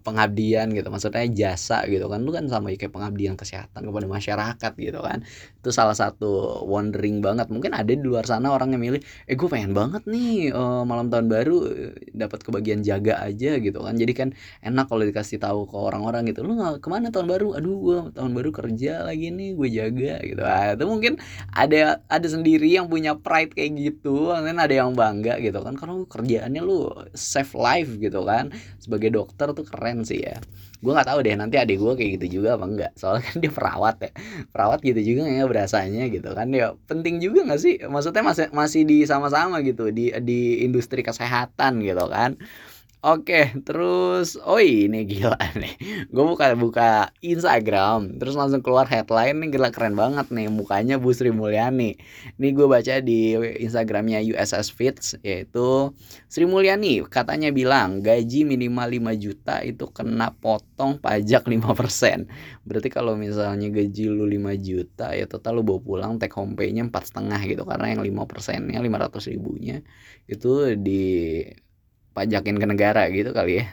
pengabdian 0.00 0.72
gitu. 0.72 0.88
Maksudnya 0.88 1.28
jasa 1.28 1.84
gitu 1.84 2.08
kan. 2.08 2.24
Lu 2.24 2.32
kan 2.32 2.48
sama 2.48 2.72
kayak 2.72 2.92
pengabdian 2.92 3.36
kesehatan 3.36 3.84
kepada 3.84 4.06
masyarakat 4.08 4.72
gitu 4.80 5.00
kan. 5.04 5.20
Itu 5.60 5.68
salah 5.68 5.92
satu 5.92 6.64
wondering 6.64 7.20
banget. 7.20 7.52
Mungkin 7.52 7.76
ada 7.76 7.92
di 7.92 8.00
luar 8.00 8.24
sana 8.24 8.56
orang 8.56 8.72
yang 8.72 8.80
milih 8.80 9.00
eh 9.28 9.36
gue 9.36 9.48
pengen 9.52 9.76
banget 9.76 10.08
nih 10.08 10.48
uh, 10.56 10.82
malam 10.88 11.12
tahun 11.12 11.28
baru 11.28 11.56
eh, 11.68 11.92
dapat 12.16 12.40
kebagian 12.40 12.80
jaga 12.80 13.20
aja 13.20 13.60
gitu 13.60 13.78
kan. 13.84 13.94
Jadi 14.00 14.12
kan 14.16 14.28
enak 14.64 14.88
kalau 14.88 15.04
dikasih 15.04 15.36
tahu 15.36 15.68
ke 15.68 15.76
orang-orang 15.76 16.24
gitu 16.32 16.40
lu 16.40 16.56
nggak 16.56 16.80
ke 16.80 16.88
mana 16.88 17.12
tahun 17.12 17.28
baru? 17.28 17.48
Aduh 17.60 17.76
gue 17.84 17.98
tahun 18.16 18.32
baru 18.32 18.50
kerja 18.56 19.04
lagi 19.04 19.28
nih 19.28 19.60
gue 19.60 19.68
jaga 19.68 20.14
gitu. 20.24 20.40
Ah, 20.40 20.72
itu 20.72 20.84
mungkin 20.88 21.20
ada 21.52 22.00
ada 22.08 22.28
sendiri 22.28 22.72
yang 22.72 22.88
punya 22.88 23.12
pride 23.20 23.52
kayak 23.52 23.76
gitu. 23.76 24.32
Kan 24.32 24.56
ada 24.56 24.72
yang 24.72 24.96
bangga 24.96 25.36
gitu 25.44 25.60
kan. 25.60 25.76
Kalau 25.76 26.08
kerjaannya 26.08 26.62
lu 26.64 26.88
save 27.14 27.52
life 27.56 27.90
gitu 27.98 28.22
kan. 28.24 28.54
Sebagai 28.82 29.10
dokter 29.14 29.50
tuh 29.52 29.66
keren 29.66 30.02
sih 30.06 30.22
ya. 30.22 30.38
Gue 30.80 30.96
nggak 30.96 31.08
tahu 31.12 31.18
deh 31.20 31.36
nanti 31.36 31.60
adik 31.60 31.76
gue 31.76 31.92
kayak 31.96 32.10
gitu 32.20 32.40
juga 32.40 32.56
apa 32.56 32.64
enggak. 32.66 32.92
Soalnya 32.96 33.22
kan 33.26 33.36
dia 33.42 33.52
perawat 33.52 33.96
ya. 34.00 34.10
Perawat 34.50 34.80
gitu 34.82 35.00
juga 35.00 35.28
ya 35.28 35.44
berasanya 35.44 36.08
gitu 36.08 36.30
kan. 36.32 36.48
Ya 36.50 36.74
penting 36.88 37.20
juga 37.20 37.46
nggak 37.46 37.60
sih? 37.60 37.74
Maksudnya 37.84 38.22
masih 38.24 38.46
masih 38.50 38.82
di 38.88 39.04
sama-sama 39.04 39.60
gitu 39.62 39.92
di 39.92 40.12
di 40.24 40.64
industri 40.64 41.00
kesehatan 41.04 41.82
gitu 41.84 42.06
kan 42.10 42.36
Oke, 43.00 43.56
terus 43.64 44.36
oh 44.36 44.60
ini 44.60 45.08
gila 45.08 45.32
nih. 45.56 45.72
Gue 46.12 46.24
buka 46.28 46.52
buka 46.52 47.08
Instagram, 47.24 48.20
terus 48.20 48.36
langsung 48.36 48.60
keluar 48.60 48.84
headline 48.84 49.40
nih 49.40 49.56
gila 49.56 49.72
keren 49.72 49.96
banget 49.96 50.28
nih 50.28 50.52
mukanya 50.52 51.00
Bu 51.00 51.08
Sri 51.16 51.32
Mulyani. 51.32 51.96
Ini 52.36 52.48
gue 52.52 52.68
baca 52.68 53.00
di 53.00 53.32
Instagramnya 53.64 54.20
USS 54.20 54.68
Fits 54.76 55.16
yaitu 55.24 55.96
Sri 56.28 56.44
Mulyani 56.44 57.00
katanya 57.08 57.48
bilang 57.48 58.04
gaji 58.04 58.44
minimal 58.44 58.92
5 58.92 59.16
juta 59.16 59.64
itu 59.64 59.88
kena 59.88 60.36
potong 60.36 61.00
pajak 61.00 61.48
5%. 61.48 62.28
Berarti 62.68 62.88
kalau 62.92 63.16
misalnya 63.16 63.72
gaji 63.72 64.12
lu 64.12 64.28
5 64.28 64.60
juta 64.60 65.16
ya 65.16 65.24
total 65.24 65.56
lu 65.56 65.64
bawa 65.64 65.80
pulang 65.80 66.12
take 66.20 66.36
home 66.36 66.52
pay-nya 66.52 66.84
empat 66.84 67.08
setengah 67.08 67.40
gitu 67.48 67.64
karena 67.64 67.96
yang 67.96 68.04
5 68.04 68.28
persennya 68.28 68.76
500 68.76 69.32
ribunya 69.32 69.80
itu 70.28 70.76
di 70.76 71.08
pajakin 72.20 72.60
ke 72.60 72.66
negara 72.68 73.08
gitu 73.08 73.32
kali 73.32 73.64
ya. 73.64 73.66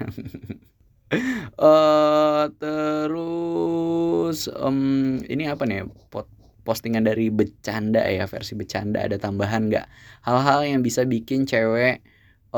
Uh, 1.60 2.48
terus 2.64 4.48
um, 4.56 5.20
ini 5.28 5.52
apa 5.52 5.68
nih 5.68 5.84
pot 6.08 6.32
postingan 6.64 7.08
dari 7.08 7.32
bercanda 7.32 8.04
ya 8.08 8.28
versi 8.28 8.56
bercanda 8.56 9.04
ada 9.04 9.20
tambahan 9.20 9.68
nggak? 9.68 9.88
Hal-hal 10.24 10.64
yang 10.64 10.80
bisa 10.80 11.04
bikin 11.04 11.44
cewek 11.44 12.04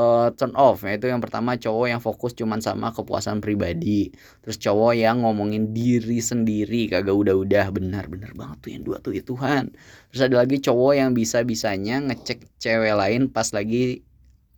uh, 0.00 0.28
turn 0.34 0.52
off. 0.54 0.82
Yaitu 0.86 1.10
yang 1.10 1.22
pertama 1.22 1.56
cowok 1.58 1.86
yang 1.90 2.02
fokus 2.02 2.32
cuman 2.36 2.62
sama 2.62 2.94
kepuasan 2.94 3.42
pribadi. 3.42 4.12
Terus 4.44 4.56
cowok 4.60 4.92
yang 4.98 5.22
ngomongin 5.24 5.70
diri 5.74 6.18
sendiri 6.22 6.90
kagak 6.90 7.14
udah-udah. 7.14 7.70
Benar-benar 7.74 8.32
banget 8.36 8.56
tuh 8.62 8.70
yang 8.70 8.82
dua 8.86 8.96
tuh 9.02 9.12
ya 9.16 9.22
Tuhan. 9.24 9.74
Terus 10.12 10.20
ada 10.26 10.36
lagi 10.42 10.56
cowok 10.62 10.92
yang 10.96 11.10
bisa 11.16 11.42
bisanya 11.42 12.02
ngecek 12.02 12.46
cewek 12.60 12.94
lain 12.94 13.30
pas 13.30 13.48
lagi 13.50 14.04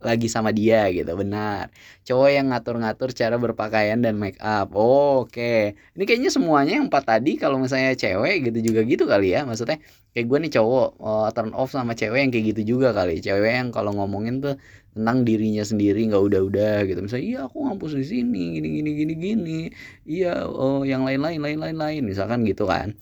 lagi 0.03 0.27
sama 0.27 0.51
dia 0.51 0.87
gitu 0.91 1.09
benar. 1.15 1.71
Cowok 2.07 2.29
yang 2.29 2.51
ngatur-ngatur 2.51 3.09
cara 3.15 3.35
berpakaian 3.39 3.99
dan 4.03 4.19
make 4.19 4.39
up 4.43 4.71
oh, 4.75 5.25
oke. 5.25 5.33
Okay. 5.33 5.73
ini 5.95 6.03
kayaknya 6.03 6.31
semuanya 6.31 6.79
yang 6.79 6.87
empat 6.91 7.03
tadi 7.07 7.39
kalau 7.39 7.57
misalnya 7.57 7.95
cewek 7.95 8.51
gitu 8.51 8.59
juga 8.71 8.81
gitu 8.83 9.03
kali 9.07 9.35
ya 9.35 9.47
maksudnya 9.47 9.79
kayak 10.13 10.25
gue 10.29 10.37
nih 10.47 10.51
cowok 10.59 10.87
uh, 11.01 11.29
turn 11.33 11.51
off 11.57 11.73
sama 11.73 11.97
cewek 11.97 12.19
yang 12.27 12.31
kayak 12.35 12.45
gitu 12.55 12.61
juga 12.77 12.91
kali. 12.93 13.23
Cewek 13.23 13.51
yang 13.51 13.69
kalau 13.71 13.91
ngomongin 13.95 14.43
tuh 14.43 14.55
tentang 14.93 15.25
dirinya 15.25 15.65
sendiri 15.65 16.05
nggak 16.11 16.21
udah-udah 16.21 16.85
gitu. 16.85 16.99
Misalnya 17.01 17.25
iya 17.25 17.39
aku 17.49 17.57
ngampus 17.65 17.97
di 17.97 18.05
sini 18.05 18.59
gini 18.59 18.67
gini 18.79 18.89
gini 18.93 19.13
gini. 19.17 19.59
Iya 20.05 20.45
oh 20.45 20.85
yang 20.85 21.01
lain-lain 21.07 21.41
lain-lain 21.41 21.77
lain. 21.79 22.01
Misalkan 22.05 22.45
gitu 22.45 22.69
kan 22.69 22.93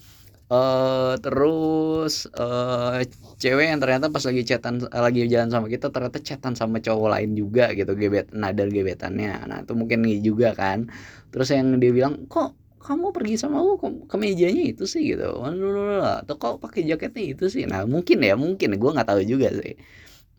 uh, 0.52 1.16
terus 1.24 2.28
uh, 2.36 3.00
cewek 3.40 3.72
yang 3.72 3.80
ternyata 3.80 4.12
pas 4.12 4.22
lagi 4.28 4.44
chatan 4.44 4.84
lagi 4.92 5.26
jalan 5.32 5.50
sama 5.50 5.72
kita 5.72 5.90
ternyata 5.90 6.20
chatan 6.20 6.54
sama 6.60 6.84
cowok 6.84 7.10
lain 7.18 7.32
juga 7.40 7.72
gitu 7.72 7.96
gebet 7.96 8.36
nadar 8.36 8.68
gebetannya. 8.68 9.48
Nah 9.48 9.64
itu 9.64 9.74
mungkin 9.74 10.04
juga 10.20 10.52
kan. 10.54 10.92
Terus 11.32 11.48
yang 11.56 11.80
dia 11.80 11.92
bilang 11.96 12.28
kok 12.28 12.54
kamu 12.84 13.16
pergi 13.16 13.36
sama 13.40 13.64
aku? 13.64 14.10
Ke 14.12 14.16
mejanya 14.20 14.64
itu 14.68 14.84
sih? 14.84 15.16
Gitu. 15.16 15.24
Atau 15.24 16.36
kok 16.36 16.60
pakai 16.60 16.84
jaketnya 16.84 17.24
itu 17.34 17.46
sih? 17.48 17.64
Nah 17.66 17.88
mungkin 17.88 18.20
ya 18.22 18.36
mungkin. 18.36 18.76
Gue 18.76 18.92
nggak 18.92 19.08
tahu 19.08 19.22
juga 19.24 19.50
sih. 19.56 19.80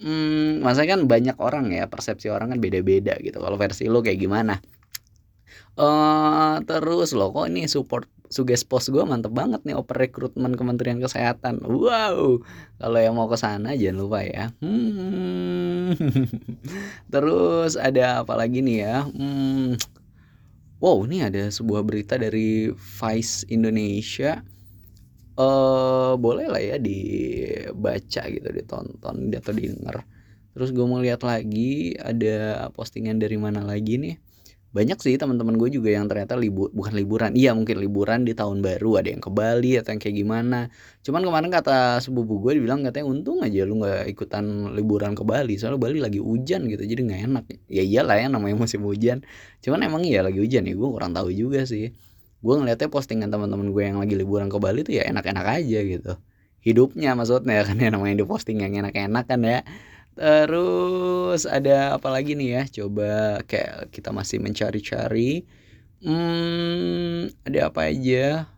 Hmm, 0.02 0.58
maksudnya 0.66 0.98
kan 0.98 1.02
banyak 1.06 1.36
orang 1.38 1.70
ya 1.70 1.86
persepsi 1.86 2.26
orang 2.26 2.50
kan 2.52 2.58
beda-beda 2.58 3.14
gitu. 3.22 3.38
Kalau 3.38 3.54
versi 3.54 3.86
lo 3.86 4.02
kayak 4.02 4.18
gimana? 4.18 4.58
Uh, 5.78 6.60
terus 6.68 7.14
lo 7.16 7.32
kok 7.32 7.48
ini 7.48 7.64
support 7.70 8.04
suges 8.32 8.64
pos 8.64 8.88
gue 8.88 9.04
mantep 9.04 9.30
banget 9.30 9.60
nih 9.68 9.76
oper 9.76 10.08
rekrutmen 10.08 10.56
Kementerian 10.56 10.98
Kesehatan. 10.98 11.60
Wow. 11.62 12.40
Kalau 12.80 12.98
yang 12.98 13.14
mau 13.14 13.28
ke 13.28 13.36
sana 13.36 13.76
jangan 13.76 13.96
lupa 14.00 14.24
ya. 14.24 14.50
Hmm. 14.64 15.92
terus 17.12 17.76
ada 17.76 18.24
apa 18.24 18.34
lagi 18.34 18.64
nih 18.64 18.78
ya? 18.82 18.96
Hmm. 19.04 19.76
wow 20.82 20.98
ini 21.06 21.22
ada 21.22 21.46
sebuah 21.46 21.86
berita 21.86 22.16
dari 22.16 22.72
Vice 22.72 23.46
Indonesia. 23.52 24.40
Uh, 25.32 26.16
boleh 26.20 26.44
lah 26.48 26.60
ya 26.60 26.76
dibaca 26.76 28.22
gitu 28.28 28.48
ditonton 28.48 29.30
atau 29.30 29.52
didengar. 29.52 30.02
Terus 30.52 30.72
gue 30.72 30.84
mau 30.84 31.00
lihat 31.00 31.24
lagi 31.24 31.96
ada 31.96 32.68
postingan 32.72 33.16
dari 33.20 33.36
mana 33.36 33.64
lagi 33.64 33.96
nih 33.96 34.31
banyak 34.72 34.96
sih 35.04 35.20
teman-teman 35.20 35.60
gue 35.60 35.68
juga 35.68 35.92
yang 35.92 36.08
ternyata 36.08 36.32
libur 36.32 36.72
bukan 36.72 36.96
liburan 36.96 37.36
iya 37.36 37.52
mungkin 37.52 37.76
liburan 37.76 38.24
di 38.24 38.32
tahun 38.32 38.64
baru 38.64 39.04
ada 39.04 39.12
yang 39.12 39.20
ke 39.20 39.28
Bali 39.28 39.76
atau 39.76 39.92
yang 39.92 40.00
kayak 40.00 40.16
gimana. 40.16 40.72
Cuman 41.04 41.20
kemarin 41.28 41.52
kata 41.52 42.00
sepupu 42.00 42.40
gue 42.40 42.56
dibilang 42.56 42.80
katanya 42.80 43.12
untung 43.12 43.44
aja 43.44 43.68
lu 43.68 43.84
nggak 43.84 44.08
ikutan 44.08 44.72
liburan 44.72 45.12
ke 45.12 45.28
Bali 45.28 45.60
soalnya 45.60 45.76
Bali 45.76 46.00
lagi 46.00 46.24
hujan 46.24 46.64
gitu 46.72 46.88
jadi 46.88 47.00
nggak 47.04 47.20
enak. 47.28 47.44
Ya 47.68 47.84
iyalah 47.84 48.16
ya 48.16 48.32
namanya 48.32 48.56
musim 48.56 48.80
hujan. 48.88 49.20
Cuman 49.60 49.84
emang 49.84 50.08
iya 50.08 50.24
lagi 50.24 50.40
hujan 50.40 50.64
ya 50.64 50.72
gue 50.72 50.88
kurang 50.88 51.12
tahu 51.12 51.28
juga 51.36 51.68
sih. 51.68 51.92
Gue 52.40 52.54
ngeliatnya 52.56 52.88
postingan 52.88 53.28
teman-teman 53.28 53.68
gue 53.76 53.82
yang 53.84 54.00
lagi 54.00 54.16
liburan 54.16 54.48
ke 54.48 54.56
Bali 54.56 54.88
tuh 54.88 54.96
ya 54.96 55.04
enak-enak 55.04 55.46
aja 55.52 55.78
gitu. 55.84 56.12
Hidupnya 56.64 57.12
maksudnya 57.12 57.60
kan 57.68 57.76
ya 57.76 57.92
namanya 57.92 58.24
di 58.24 58.26
posting 58.26 58.64
yang 58.64 58.72
enak-enak 58.72 59.28
kan 59.28 59.44
ya 59.44 59.60
Terus 60.12 61.48
ada 61.48 61.96
apa 61.96 62.08
lagi 62.12 62.36
nih 62.36 62.48
ya? 62.60 62.62
Coba 62.82 63.40
kayak 63.48 63.88
kita 63.94 64.12
masih 64.12 64.38
mencari-cari. 64.44 65.44
Hmm, 66.04 67.30
ada 67.46 67.72
apa 67.72 67.88
aja? 67.88 68.50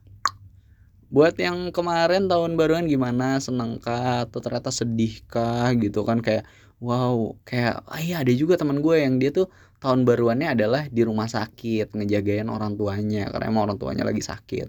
Buat 1.14 1.38
yang 1.38 1.70
kemarin 1.70 2.26
tahun 2.26 2.58
baruan 2.58 2.90
gimana? 2.90 3.38
Senangkah 3.38 4.26
atau 4.26 4.42
ternyata 4.42 4.75
sedihkah 4.75 5.70
gitu 5.78 6.02
kan 6.02 6.18
kayak 6.18 6.42
wow, 6.82 7.38
kayak 7.46 7.87
ah 7.87 8.00
iya 8.02 8.20
ada 8.26 8.32
juga 8.34 8.58
teman 8.58 8.82
gue 8.82 8.96
yang 8.99 9.23
dia 9.23 9.30
tuh 9.30 9.46
tahun 9.78 10.02
baruannya 10.08 10.58
adalah 10.58 10.82
di 10.90 11.02
rumah 11.06 11.28
sakit 11.30 11.94
ngejagain 11.94 12.49
orang 12.50 12.75
tuanya 12.75 13.30
karena 13.30 13.46
emang 13.52 13.70
orang 13.70 13.78
tuanya 13.78 14.02
lagi 14.08 14.25
sakit. 14.25 14.68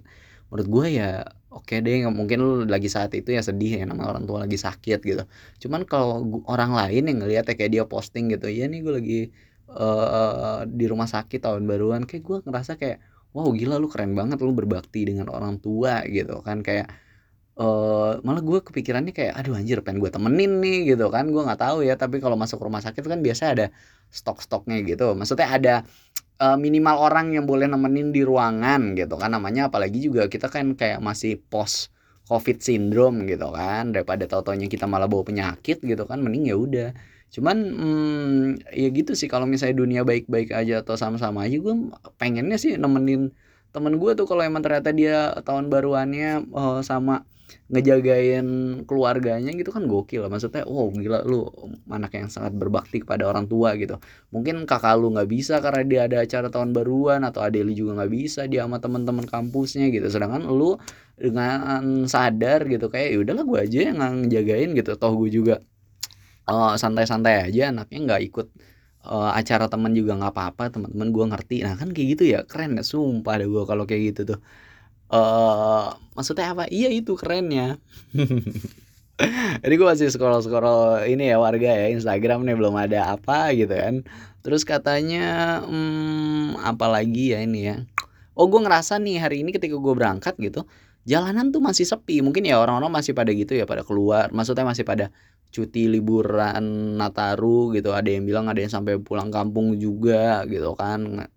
Menurut 0.51 0.67
gue 0.69 0.87
ya 1.01 1.25
oke 1.55 1.75
deh 1.85 2.03
mungkin 2.11 2.37
lu 2.43 2.51
lagi 2.67 2.91
saat 2.91 3.11
itu 3.15 3.31
ya 3.31 3.39
sedih 3.39 3.71
ya 3.79 3.83
nama 3.87 4.11
orang 4.11 4.27
tua 4.27 4.43
lagi 4.43 4.59
sakit 4.59 4.99
gitu. 5.09 5.23
Cuman 5.63 5.87
kalau 5.87 6.43
orang 6.51 6.75
lain 6.75 7.03
yang 7.09 7.17
ngeliat 7.23 7.45
ya 7.47 7.53
kayak 7.55 7.71
dia 7.75 7.83
posting 7.87 8.27
gitu 8.33 8.51
ya 8.51 8.67
nih 8.67 8.79
gue 8.83 8.93
lagi 8.99 9.19
uh, 9.71 10.67
di 10.67 10.85
rumah 10.91 11.07
sakit 11.07 11.39
tahun 11.39 11.63
baruan 11.69 12.03
kayak 12.03 12.23
gue 12.27 12.37
ngerasa 12.43 12.75
kayak 12.75 12.99
wow 13.31 13.47
gila 13.55 13.75
lu 13.79 13.87
keren 13.87 14.11
banget 14.19 14.37
lu 14.43 14.51
berbakti 14.51 15.07
dengan 15.07 15.31
orang 15.31 15.55
tua 15.63 16.03
gitu 16.11 16.43
kan. 16.43 16.59
Kayak 16.59 16.91
uh, 17.55 18.19
malah 18.27 18.43
gue 18.43 18.59
kepikirannya 18.59 19.13
kayak 19.15 19.33
aduh 19.39 19.55
anjir 19.55 19.79
pengen 19.79 20.03
gue 20.03 20.11
temenin 20.11 20.59
nih 20.59 20.77
gitu 20.91 21.07
kan. 21.07 21.31
Gue 21.31 21.41
nggak 21.47 21.59
tahu 21.63 21.87
ya 21.87 21.95
tapi 21.95 22.19
kalau 22.19 22.35
masuk 22.35 22.59
rumah 22.59 22.83
sakit 22.83 23.03
kan 23.07 23.19
biasa 23.23 23.43
ada 23.55 23.65
stok-stoknya 24.11 24.83
gitu. 24.83 25.15
Maksudnya 25.15 25.47
ada 25.47 25.73
uh, 26.41 26.57
minimal 26.59 26.95
orang 26.99 27.35
yang 27.35 27.45
boleh 27.47 27.67
nemenin 27.69 28.11
di 28.11 28.21
ruangan 28.25 28.95
gitu 28.97 29.15
kan. 29.15 29.31
Namanya 29.35 29.71
apalagi 29.71 29.99
juga 30.03 30.27
kita 30.27 30.47
kan 30.51 30.75
kayak 30.75 30.99
masih 31.03 31.39
post 31.39 31.91
covid 32.27 32.59
syndrome 32.59 33.27
gitu 33.29 33.51
kan. 33.53 33.91
Daripada 33.95 34.25
tau-taunya 34.27 34.67
kita 34.71 34.85
malah 34.89 35.07
bawa 35.09 35.23
penyakit 35.27 35.83
gitu 35.83 36.03
kan 36.07 36.19
mending 36.23 36.51
ya 36.51 36.55
udah. 36.57 36.89
Cuman 37.31 37.57
hmm, 37.59 38.43
ya 38.71 38.87
gitu 38.91 39.11
sih. 39.17 39.27
Kalau 39.31 39.45
misalnya 39.49 39.75
dunia 39.79 40.01
baik-baik 40.07 40.55
aja 40.55 40.81
atau 40.83 40.95
sama-sama 40.95 41.45
aja 41.47 41.57
gue 41.59 41.75
pengennya 42.19 42.57
sih 42.59 42.75
nemenin 42.79 43.31
temen 43.75 43.99
gue 43.99 44.11
tuh. 44.15 44.25
Kalau 44.27 44.41
emang 44.43 44.63
ternyata 44.63 44.95
dia 44.95 45.35
tahun 45.43 45.67
baruannya 45.67 46.51
uh, 46.55 46.79
sama 46.83 47.27
ngejagain 47.65 48.45
keluarganya 48.85 49.49
gitu 49.57 49.73
kan 49.73 49.89
gokil 49.89 50.25
maksudnya 50.29 50.63
oh 50.69 50.93
gila 50.93 51.25
lu 51.25 51.49
anak 51.89 52.13
yang 52.17 52.29
sangat 52.29 52.53
berbakti 52.53 53.01
kepada 53.01 53.25
orang 53.29 53.45
tua 53.49 53.73
gitu. 53.77 53.97
Mungkin 54.33 54.69
kakak 54.69 54.95
lu 55.01 55.13
nggak 55.13 55.29
bisa 55.29 55.57
karena 55.63 55.81
dia 55.85 56.01
ada 56.05 56.17
acara 56.21 56.47
tahun 56.53 56.73
baruan 56.77 57.21
atau 57.25 57.41
adek 57.45 57.61
lu 57.65 57.73
juga 57.73 57.91
nggak 58.01 58.11
bisa 58.13 58.41
dia 58.45 58.65
sama 58.65 58.77
teman-teman 58.81 59.25
kampusnya 59.25 59.89
gitu. 59.89 60.07
Sedangkan 60.13 60.45
lu 60.45 60.77
dengan 61.17 62.05
sadar 62.05 62.67
gitu 62.67 62.91
kayak 62.93 63.07
ya 63.13 63.17
udahlah 63.23 63.43
gue 63.49 63.59
aja 63.65 63.79
yang 63.93 63.97
ngejagain 64.25 64.69
gitu. 64.77 64.91
Toh 64.97 65.13
gue 65.17 65.29
juga 65.33 65.55
uh, 66.49 66.73
santai-santai 66.77 67.49
aja 67.49 67.73
anaknya 67.73 67.99
nggak 68.13 68.21
ikut 68.29 68.47
uh, 69.09 69.31
acara 69.33 69.65
teman 69.71 69.91
juga 69.97 70.17
nggak 70.19 70.33
apa-apa 70.33 70.63
teman-teman 70.73 71.09
gue 71.15 71.25
ngerti. 71.33 71.55
Nah 71.65 71.73
kan 71.79 71.89
kayak 71.95 72.07
gitu 72.17 72.23
ya 72.33 72.39
keren 72.49 72.77
ya. 72.77 72.83
Sumpah 72.85 73.33
deh 73.41 73.47
gue 73.49 73.63
kalau 73.69 73.83
kayak 73.89 74.01
gitu 74.13 74.21
tuh 74.35 74.39
uh, 75.11 75.93
maksudnya 76.15 76.55
apa? 76.55 76.65
Iya 76.71 76.89
itu 76.89 77.13
kerennya. 77.19 77.77
Jadi 79.63 79.73
gue 79.79 79.87
masih 79.87 80.11
scroll 80.11 80.43
scroll 80.43 81.07
ini 81.07 81.31
ya 81.31 81.39
warga 81.39 81.71
ya 81.71 81.87
Instagram 81.95 82.43
nih 82.43 82.55
belum 82.59 82.75
ada 82.75 83.15
apa 83.15 83.55
gitu 83.55 83.71
kan. 83.71 84.03
Terus 84.43 84.67
katanya 84.67 85.59
hmm, 85.63 86.59
apa 86.59 86.85
lagi 86.91 87.31
ya 87.31 87.39
ini 87.41 87.61
ya? 87.71 87.77
Oh 88.35 88.51
gue 88.51 88.59
ngerasa 88.59 88.99
nih 88.99 89.23
hari 89.23 89.41
ini 89.47 89.55
ketika 89.55 89.79
gue 89.79 89.93
berangkat 89.95 90.35
gitu 90.37 90.67
jalanan 91.07 91.55
tuh 91.55 91.63
masih 91.63 91.87
sepi. 91.87 92.19
Mungkin 92.19 92.43
ya 92.43 92.59
orang-orang 92.59 92.91
masih 92.91 93.15
pada 93.15 93.31
gitu 93.31 93.55
ya 93.55 93.63
pada 93.63 93.87
keluar. 93.87 94.33
Maksudnya 94.35 94.67
masih 94.67 94.83
pada 94.83 95.13
cuti 95.55 95.87
liburan 95.87 96.99
Nataru 96.99 97.71
gitu. 97.71 97.95
Ada 97.95 98.11
yang 98.11 98.27
bilang 98.27 98.51
ada 98.51 98.59
yang 98.59 98.73
sampai 98.73 98.99
pulang 98.99 99.31
kampung 99.31 99.79
juga 99.79 100.43
gitu 100.51 100.75
kan 100.75 101.29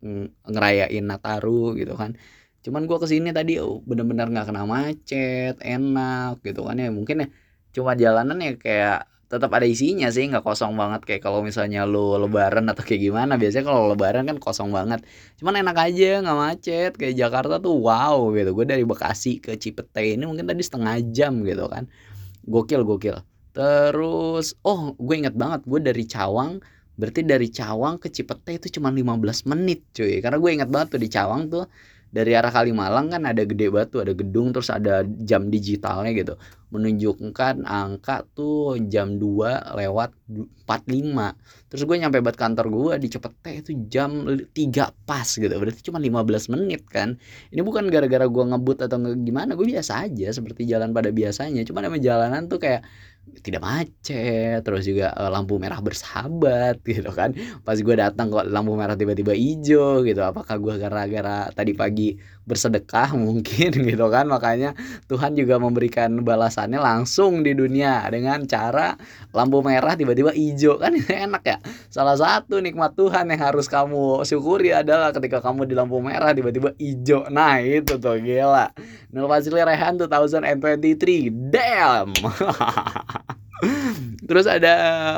ngerayain 0.51 1.05
Nataru 1.07 1.79
gitu 1.79 1.95
kan 1.95 2.19
cuman 2.65 2.83
gue 2.91 2.99
ke 2.99 3.07
sini 3.07 3.31
tadi 3.31 3.63
oh, 3.63 3.81
bener-bener 3.87 4.27
nggak 4.33 4.47
kena 4.51 4.63
macet 4.67 5.55
enak 5.63 6.43
gitu 6.43 6.67
kan. 6.67 6.77
Ya 6.79 6.91
mungkin 6.91 7.25
ya 7.25 7.29
cuma 7.75 7.95
jalanan 7.95 8.39
ya 8.43 8.53
kayak 8.59 8.99
tetap 9.29 9.53
ada 9.53 9.69
isinya 9.69 10.09
sih 10.09 10.25
nggak 10.25 10.41
kosong 10.41 10.73
banget. 10.75 11.05
Kayak 11.05 11.23
kalau 11.29 11.45
misalnya 11.45 11.85
lu 11.85 12.17
lebaran 12.17 12.65
atau 12.73 12.81
kayak 12.81 13.03
gimana 13.13 13.37
biasanya 13.37 13.65
kalau 13.69 13.93
lebaran 13.93 14.25
kan 14.25 14.39
kosong 14.41 14.73
banget. 14.73 15.05
Cuman 15.37 15.61
enak 15.61 15.77
aja 15.77 16.25
nggak 16.25 16.39
macet. 16.39 16.93
Kayak 16.97 17.15
Jakarta 17.29 17.61
tuh 17.61 17.77
wow 17.77 18.33
gitu. 18.33 18.51
Gue 18.57 18.67
dari 18.67 18.85
Bekasi 18.89 19.39
ke 19.39 19.55
Cipete 19.61 20.17
ini 20.17 20.25
mungkin 20.25 20.49
tadi 20.49 20.65
setengah 20.65 20.97
jam 21.13 21.45
gitu 21.45 21.69
kan. 21.69 21.85
Gokil 22.49 22.83
gokil. 22.89 23.21
Terus 23.53 24.57
oh 24.65 24.97
gue 24.97 25.15
inget 25.15 25.37
banget 25.37 25.61
gue 25.69 25.81
dari 25.85 26.05
Cawang 26.09 26.65
berarti 26.99 27.23
dari 27.23 27.47
Cawang 27.53 28.01
ke 28.03 28.09
Cipete 28.11 28.59
itu 28.59 28.81
cuma 28.81 28.89
15 28.89 29.45
menit 29.45 29.85
cuy. 29.93 30.25
Karena 30.25 30.41
gue 30.41 30.51
inget 30.57 30.73
banget 30.73 30.97
tuh 30.97 31.01
di 31.05 31.09
Cawang 31.13 31.53
tuh 31.53 31.69
dari 32.09 32.33
arah 32.33 32.49
Kalimalang 32.49 33.13
kan 33.13 33.23
ada 33.29 33.45
gede 33.45 33.69
batu 33.69 34.01
ada 34.01 34.17
gedung 34.17 34.53
terus 34.53 34.73
ada 34.73 35.05
jam 35.05 35.53
digitalnya 35.53 36.13
gitu. 36.17 36.35
Menunjukkan 36.69 37.65
angka 37.65 38.29
tuh 38.37 38.77
jam 38.93 39.17
2 39.17 39.77
lewat 39.77 40.13
45 40.69 41.69
terus 41.69 41.83
gue 41.85 41.97
nyampe 41.97 42.21
buat 42.21 42.37
kantor 42.37 42.67
gue 42.69 42.93
di 43.05 43.09
Cepete 43.13 43.51
itu 43.61 43.71
jam 43.89 44.25
3 44.25 44.53
pas 45.09 45.29
gitu. 45.29 45.53
Berarti 45.53 45.81
cuma 45.85 46.01
15 46.01 46.53
menit 46.57 46.85
kan. 46.89 47.17
Ini 47.53 47.61
bukan 47.61 47.89
gara-gara 47.93 48.25
gue 48.25 48.45
ngebut 48.53 48.89
atau 48.89 48.97
gimana 49.17 49.57
gue 49.57 49.67
biasa 49.69 50.09
aja 50.09 50.29
seperti 50.33 50.69
jalan 50.69 50.93
pada 50.97 51.13
biasanya. 51.13 51.65
Cuma 51.65 51.85
namanya 51.85 52.05
jalanan 52.17 52.49
tuh 52.49 52.61
kayak 52.61 52.85
tidak 53.41 53.63
macet 53.63 54.61
terus 54.65 54.85
juga 54.85 55.13
uh, 55.15 55.31
lampu 55.31 55.57
merah 55.57 55.79
bersahabat 55.79 56.81
gitu 56.89 57.11
kan. 57.13 57.33
Pas 57.63 57.79
gue 57.79 57.95
datang 57.97 58.33
kok 58.33 58.49
lampu 58.49 58.75
merah 58.75 58.95
tiba-tiba 58.95 59.33
hijau 59.37 60.03
gitu 60.03 60.21
apakah 60.25 60.57
gue 60.59 60.75
gara-gara 60.81 61.49
tadi 61.53 61.73
pagi 61.73 62.19
bersedekah 62.49 63.13
mungkin 63.25 63.71
gitu 63.73 64.07
kan. 64.09 64.25
Makanya 64.27 64.73
Tuhan 65.07 65.37
juga 65.37 65.61
memberikan 65.61 66.25
balasannya 66.25 66.81
langsung 66.81 67.45
di 67.45 67.53
dunia 67.53 68.05
dengan 68.09 68.49
cara 68.49 68.97
lampu 69.37 69.61
merah 69.61 69.95
tiba-tiba 69.95 70.33
hijau. 70.33 70.81
Kan 70.81 70.97
enak 71.29 71.43
ya. 71.45 71.59
Salah 71.93 72.17
satu 72.17 72.59
nikmat 72.65 72.97
Tuhan 72.97 73.29
yang 73.29 73.43
harus 73.53 73.69
kamu 73.69 74.25
syukuri 74.25 74.73
adalah 74.73 75.13
ketika 75.13 75.45
kamu 75.45 75.69
di 75.69 75.75
lampu 75.77 76.01
merah 76.01 76.33
tiba-tiba 76.33 76.73
hijau. 76.81 77.29
Nah 77.29 77.61
itu 77.61 78.01
tuh 78.01 78.17
gila. 78.19 78.73
Nul 79.13 79.29
Fazli 79.29 79.61
Rehan 79.61 80.01
2023 80.01 81.53
damn 81.53 82.13
Terus 84.29 84.47
ada 84.47 84.75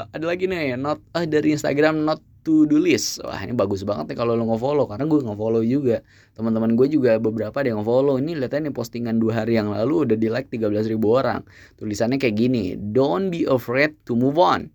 ada 0.08 0.24
lagi 0.24 0.48
nih 0.48 0.76
not 0.80 1.00
ah 1.12 1.24
dari 1.28 1.52
Instagram 1.52 2.04
not 2.04 2.20
to 2.42 2.64
do 2.64 2.80
list. 2.80 3.20
Wah, 3.20 3.40
ini 3.44 3.52
bagus 3.52 3.84
banget 3.84 4.12
nih 4.12 4.16
kalau 4.16 4.32
lo 4.32 4.48
nge-follow 4.48 4.88
karena 4.88 5.04
gue 5.04 5.20
nge-follow 5.20 5.62
juga. 5.64 6.00
Teman-teman 6.32 6.72
gue 6.72 6.88
juga 6.88 7.20
beberapa 7.20 7.52
ada 7.60 7.68
yang 7.72 7.84
nge-follow. 7.84 8.16
Ini 8.16 8.32
lihat 8.40 8.56
nih 8.56 8.72
postingan 8.72 9.20
dua 9.20 9.44
hari 9.44 9.60
yang 9.60 9.72
lalu 9.72 10.08
udah 10.08 10.16
di 10.16 10.28
like 10.32 10.48
13 10.48 10.88
ribu 10.88 11.20
orang. 11.20 11.44
Tulisannya 11.76 12.16
kayak 12.16 12.36
gini, 12.36 12.76
"Don't 12.76 13.28
be 13.28 13.44
afraid 13.44 13.96
to 14.08 14.16
move 14.16 14.40
on." 14.40 14.72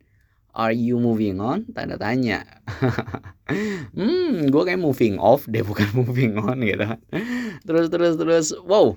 Are 0.55 0.72
you 0.72 1.03
moving 1.03 1.44
on? 1.44 1.67
Tanda 1.75 2.00
tanya. 2.00 2.48
hmm, 4.00 4.48
gue 4.48 4.63
kayak 4.63 4.79
moving 4.79 5.20
off 5.20 5.44
deh, 5.51 5.60
bukan 5.67 5.91
moving 5.91 6.39
on 6.39 6.63
gitu. 6.63 6.96
Terus 7.67 7.91
terus 7.91 8.13
terus, 8.15 8.48
wow. 8.63 8.96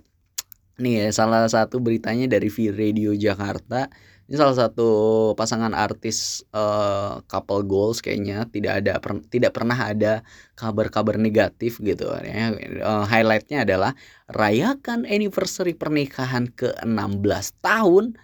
Nih 0.79 1.11
salah 1.11 1.51
satu 1.51 1.83
beritanya 1.83 2.31
dari 2.31 2.47
V 2.47 2.71
Radio 2.71 3.11
Jakarta 3.11 3.91
ini 4.29 4.37
salah 4.37 4.69
satu 4.69 4.89
pasangan 5.41 5.73
artis 5.73 6.45
uh, 6.53 7.25
couple 7.33 7.65
goals 7.65 8.05
kayaknya 8.05 8.45
tidak 8.53 8.85
ada 8.85 9.01
per, 9.01 9.25
tidak 9.33 9.57
pernah 9.57 9.73
ada 9.75 10.21
kabar-kabar 10.53 11.17
negatif 11.17 11.81
gitu 11.81 12.13
ya. 12.21 12.53
Uh, 12.85 13.09
highlightnya 13.09 13.65
adalah 13.65 13.97
rayakan 14.29 15.09
anniversary 15.09 15.73
pernikahan 15.73 16.53
ke-16 16.53 17.57
tahun 17.65 18.21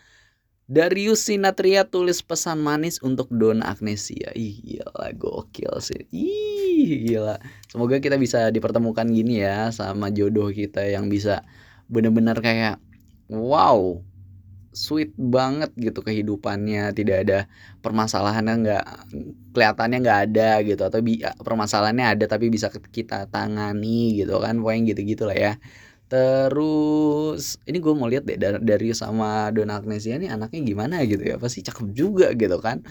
Darius 0.69 1.29
Sinatria 1.29 1.89
tulis 1.89 2.21
pesan 2.21 2.61
manis 2.61 3.01
untuk 3.01 3.29
Dona 3.33 3.69
Agnesia. 3.73 4.33
Ih, 4.33 4.61
gila 4.61 5.13
gokil 5.13 5.77
sih. 5.81 6.09
Ih, 6.13 7.05
gila. 7.05 7.37
Semoga 7.69 8.01
kita 8.01 8.21
bisa 8.21 8.49
dipertemukan 8.53 9.05
gini 9.09 9.41
ya 9.41 9.73
sama 9.73 10.13
jodoh 10.13 10.49
kita 10.53 10.85
yang 10.85 11.09
bisa 11.09 11.45
bener-bener 11.89 12.37
kayak 12.41 12.77
wow 13.29 14.01
sweet 14.75 15.15
banget 15.15 15.71
gitu 15.79 16.03
kehidupannya 16.03 16.91
tidak 16.99 17.17
ada 17.25 17.39
permasalahannya 17.81 18.55
nggak 18.67 18.85
kelihatannya 19.55 19.99
nggak 20.03 20.21
ada 20.31 20.51
gitu 20.67 20.83
atau 20.83 21.01
bi 21.01 21.23
permasalahannya 21.23 22.07
ada 22.19 22.25
tapi 22.27 22.51
bisa 22.51 22.69
kita 22.71 23.31
tangani 23.31 24.19
gitu 24.19 24.43
kan 24.43 24.59
pokoknya 24.59 24.83
gitu 24.93 25.01
gitulah 25.15 25.39
ya. 25.39 25.53
Terus 26.11 27.57
ini 27.65 27.79
gue 27.81 27.95
mau 27.97 28.07
lihat 28.11 28.29
deh 28.29 28.37
dari, 28.39 28.93
sama 28.93 29.49
Dona 29.55 29.81
Agnesia 29.81 30.21
nih 30.21 30.31
anaknya 30.31 30.61
gimana 30.63 30.97
gitu 31.09 31.23
ya 31.25 31.41
pasti 31.41 31.65
cakep 31.65 31.87
juga 31.97 32.27
gitu 32.35 32.59
kan. 32.61 32.83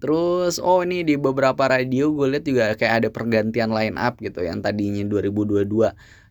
Terus 0.00 0.60
oh 0.60 0.84
ini 0.84 1.02
di 1.08 1.16
beberapa 1.16 1.66
radio 1.68 2.12
gue 2.14 2.26
lihat 2.32 2.44
juga 2.46 2.64
kayak 2.78 2.94
ada 3.04 3.08
pergantian 3.12 3.70
line 3.72 3.96
up 3.96 4.20
gitu 4.20 4.44
yang 4.44 4.60
tadinya 4.60 5.02
2022 5.08 5.66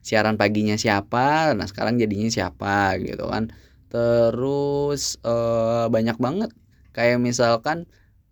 siaran 0.06 0.38
paginya 0.38 0.78
siapa, 0.78 1.58
nah 1.58 1.66
sekarang 1.66 1.98
jadinya 1.98 2.30
siapa 2.30 2.94
gitu 3.02 3.26
kan 3.26 3.50
terus 3.90 5.22
uh, 5.26 5.88
banyak 5.92 6.18
banget. 6.18 6.52
Kayak 6.96 7.20
misalkan 7.20 7.86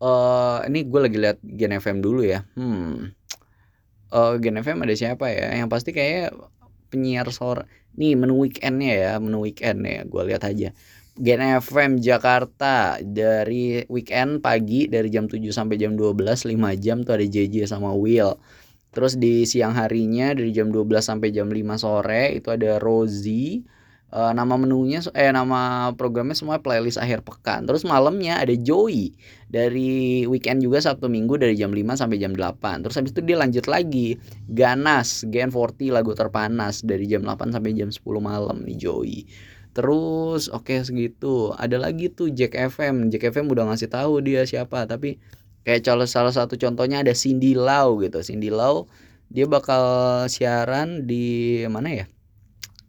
uh, 0.03 0.63
ini 0.67 0.88
gue 0.88 1.00
lagi 1.00 1.17
lihat 1.19 1.38
Gen 1.43 1.75
FM 1.77 2.03
dulu 2.03 2.24
ya. 2.24 2.48
Hmm. 2.55 3.12
Uh, 4.13 4.38
Gen 4.38 4.60
FM 4.60 4.83
ada 4.83 4.93
siapa 4.93 5.31
ya? 5.31 5.53
Yang 5.53 5.69
pasti 5.69 5.89
kayak 5.91 6.36
penyiar 6.93 7.25
sore 7.33 7.65
nih 7.93 8.17
menu 8.17 8.41
weekendnya 8.41 8.93
ya 8.93 9.12
menu 9.22 9.45
weekend 9.45 9.86
ya 9.86 10.01
gue 10.05 10.22
lihat 10.25 10.43
aja. 10.45 10.74
Gen 11.13 11.41
FM 11.62 12.01
Jakarta 12.01 12.98
dari 13.05 13.86
weekend 13.86 14.41
pagi 14.41 14.89
dari 14.89 15.13
jam 15.13 15.29
7 15.29 15.38
sampai 15.53 15.77
jam 15.77 15.93
12 15.93 16.17
5 16.17 16.57
jam 16.81 17.05
tuh 17.05 17.13
ada 17.22 17.25
JJ 17.25 17.69
sama 17.69 17.93
Will. 17.93 18.33
Terus 18.93 19.17
di 19.17 19.45
siang 19.45 19.77
harinya 19.77 20.33
dari 20.33 20.50
jam 20.50 20.74
12 20.74 20.89
sampai 21.01 21.29
jam 21.29 21.50
5 21.53 21.77
sore 21.77 22.33
itu 22.38 22.50
ada 22.50 22.81
Rosie 22.81 23.62
uh, 24.13 24.32
nama 24.32 24.55
menunya 24.55 25.01
eh 25.17 25.34
nama 25.34 25.91
programnya 25.98 26.38
semua 26.38 26.62
playlist 26.62 27.01
akhir 27.01 27.25
pekan. 27.25 27.65
Terus 27.65 27.82
malamnya 27.84 28.38
ada 28.38 28.53
Joey 28.53 29.17
dari 29.50 30.24
weekend 30.29 30.62
juga 30.62 30.79
Sabtu 30.79 31.10
Minggu 31.10 31.36
dari 31.41 31.58
jam 31.58 31.74
5 31.74 31.98
sampai 31.98 32.22
jam 32.22 32.38
8. 32.38 32.86
Terus 32.86 32.96
habis 33.01 33.12
itu 33.12 33.22
dia 33.25 33.38
lanjut 33.41 33.65
lagi 33.65 34.22
Ganas 34.46 35.25
Gen 35.34 35.50
40 35.50 35.89
lagu 35.89 36.13
terpanas 36.13 36.86
dari 36.86 37.10
jam 37.10 37.25
8 37.25 37.50
sampai 37.51 37.74
jam 37.74 37.89
10 37.89 38.00
malam 38.22 38.62
nih 38.62 38.77
Joey. 38.77 39.25
Terus 39.74 40.53
oke 40.53 40.70
okay, 40.70 40.79
segitu. 40.86 41.50
Ada 41.58 41.82
lagi 41.82 42.13
tuh 42.13 42.29
Jack 42.29 42.53
FM. 42.53 43.10
Jack 43.10 43.34
FM 43.34 43.50
udah 43.50 43.74
ngasih 43.74 43.89
tahu 43.89 44.22
dia 44.22 44.46
siapa 44.46 44.86
tapi 44.86 45.17
kayak 45.65 45.82
salah 45.82 46.05
salah 46.05 46.34
satu 46.36 46.53
contohnya 46.62 47.01
ada 47.01 47.17
Cindy 47.17 47.58
Lau 47.58 47.98
gitu. 47.98 48.22
Cindy 48.22 48.53
Lau 48.53 48.86
dia 49.34 49.50
bakal 49.50 49.82
siaran 50.29 51.10
di 51.10 51.65
mana 51.65 51.89
ya? 51.89 52.12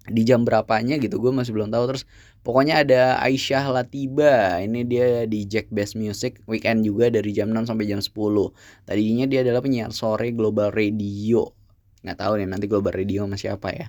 Di 0.05 0.23
jam 0.29 0.45
berapanya 0.45 1.01
gitu 1.01 1.17
gue 1.17 1.33
masih 1.33 1.57
belum 1.57 1.73
tahu. 1.73 1.85
Terus 1.95 2.05
pokoknya 2.45 2.85
ada 2.85 3.17
Aisyah 3.25 3.73
Latiba 3.73 4.61
ini 4.61 4.85
dia 4.85 5.25
di 5.25 5.49
Jack 5.49 5.73
Best 5.73 5.97
Music 5.97 6.45
weekend 6.45 6.85
juga 6.85 7.09
dari 7.09 7.33
jam 7.33 7.49
6 7.49 7.73
sampai 7.73 7.89
jam 7.89 8.01
10 8.05 8.13
tadinya 8.85 9.25
dia 9.25 9.41
adalah 9.41 9.65
penyiar 9.65 9.93
sore 9.97 10.33
Global 10.37 10.69
Radio. 10.73 11.57
Nggak 12.05 12.19
tahu 12.21 12.33
nih 12.41 12.49
nanti 12.49 12.67
Global 12.69 12.93
Radio 12.93 13.25
masih 13.25 13.57
apa 13.57 13.73
ya. 13.73 13.89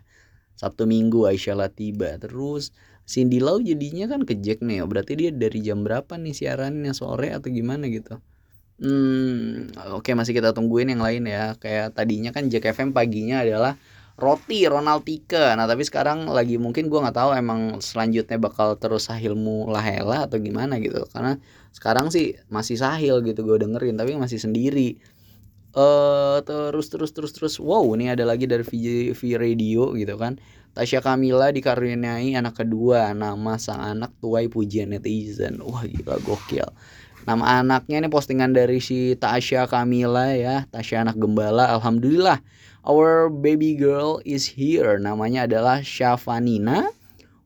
Sabtu 0.56 0.88
Minggu 0.88 1.28
Aisyah 1.28 1.68
Latiba. 1.68 2.16
Terus 2.16 2.72
Cindy 3.04 3.44
Lau 3.44 3.60
jadinya 3.60 4.08
kan 4.08 4.24
ke 4.24 4.40
Jack 4.40 4.64
nih 4.64 4.82
berarti 4.88 5.20
dia 5.20 5.30
dari 5.36 5.60
jam 5.60 5.84
berapa 5.84 6.16
nih 6.16 6.32
siarannya 6.32 6.96
sore 6.96 7.36
atau 7.36 7.52
gimana 7.52 7.92
gitu? 7.92 8.24
Hmm, 8.76 9.72
oke 9.96 10.04
okay, 10.04 10.14
masih 10.20 10.36
kita 10.36 10.52
tungguin 10.52 10.92
yang 10.92 11.04
lain 11.04 11.28
ya. 11.28 11.56
Kayak 11.60 11.96
tadinya 11.96 12.36
kan 12.36 12.52
Jack 12.52 12.72
FM 12.72 12.92
paginya 12.92 13.44
adalah 13.44 13.80
roti 14.16 14.64
Ronald 14.64 15.04
Tika 15.04 15.60
nah 15.60 15.68
tapi 15.68 15.84
sekarang 15.84 16.32
lagi 16.32 16.56
mungkin 16.56 16.88
gue 16.88 17.00
nggak 17.04 17.16
tahu 17.20 17.32
emang 17.36 17.84
selanjutnya 17.84 18.40
bakal 18.40 18.80
terus 18.80 19.12
Sahilmu 19.12 19.68
Lahela 19.68 20.24
atau 20.28 20.40
gimana 20.40 20.80
gitu. 20.80 21.04
Karena 21.12 21.36
sekarang 21.76 22.08
sih 22.12 22.40
masih 22.48 22.80
Sahil 22.80 23.20
gitu 23.28 23.44
gue 23.44 23.60
dengerin 23.60 24.00
tapi 24.00 24.16
masih 24.16 24.40
sendiri. 24.40 24.96
Uh, 25.76 26.40
terus 26.48 26.88
terus 26.88 27.12
terus 27.12 27.36
terus. 27.36 27.56
Wow 27.60 27.92
ini 28.00 28.08
ada 28.08 28.24
lagi 28.24 28.48
dari 28.48 28.64
V, 28.64 28.72
v 29.12 29.22
Radio 29.36 29.92
gitu 30.00 30.16
kan. 30.16 30.40
Tasya 30.76 31.04
Kamila 31.04 31.52
dikaruniai 31.52 32.36
anak 32.40 32.64
kedua. 32.64 33.12
Nama 33.12 33.60
sang 33.60 33.84
anak 33.84 34.16
tuai 34.24 34.48
pujian 34.48 34.96
netizen. 34.96 35.60
Wah 35.60 35.84
gila 35.84 36.16
gokil. 36.24 36.68
Nama 37.28 37.66
anaknya 37.66 38.06
ini 38.06 38.08
postingan 38.08 38.56
dari 38.56 38.80
si 38.80 39.20
Tasya 39.20 39.68
Kamila 39.68 40.32
ya. 40.32 40.64
Tasya 40.72 41.04
anak 41.04 41.20
gembala 41.20 41.68
alhamdulillah 41.76 42.40
Our 42.86 43.34
baby 43.34 43.74
girl 43.74 44.22
is 44.22 44.46
here. 44.46 45.02
Namanya 45.02 45.50
adalah 45.50 45.82
Syafanina 45.82 46.94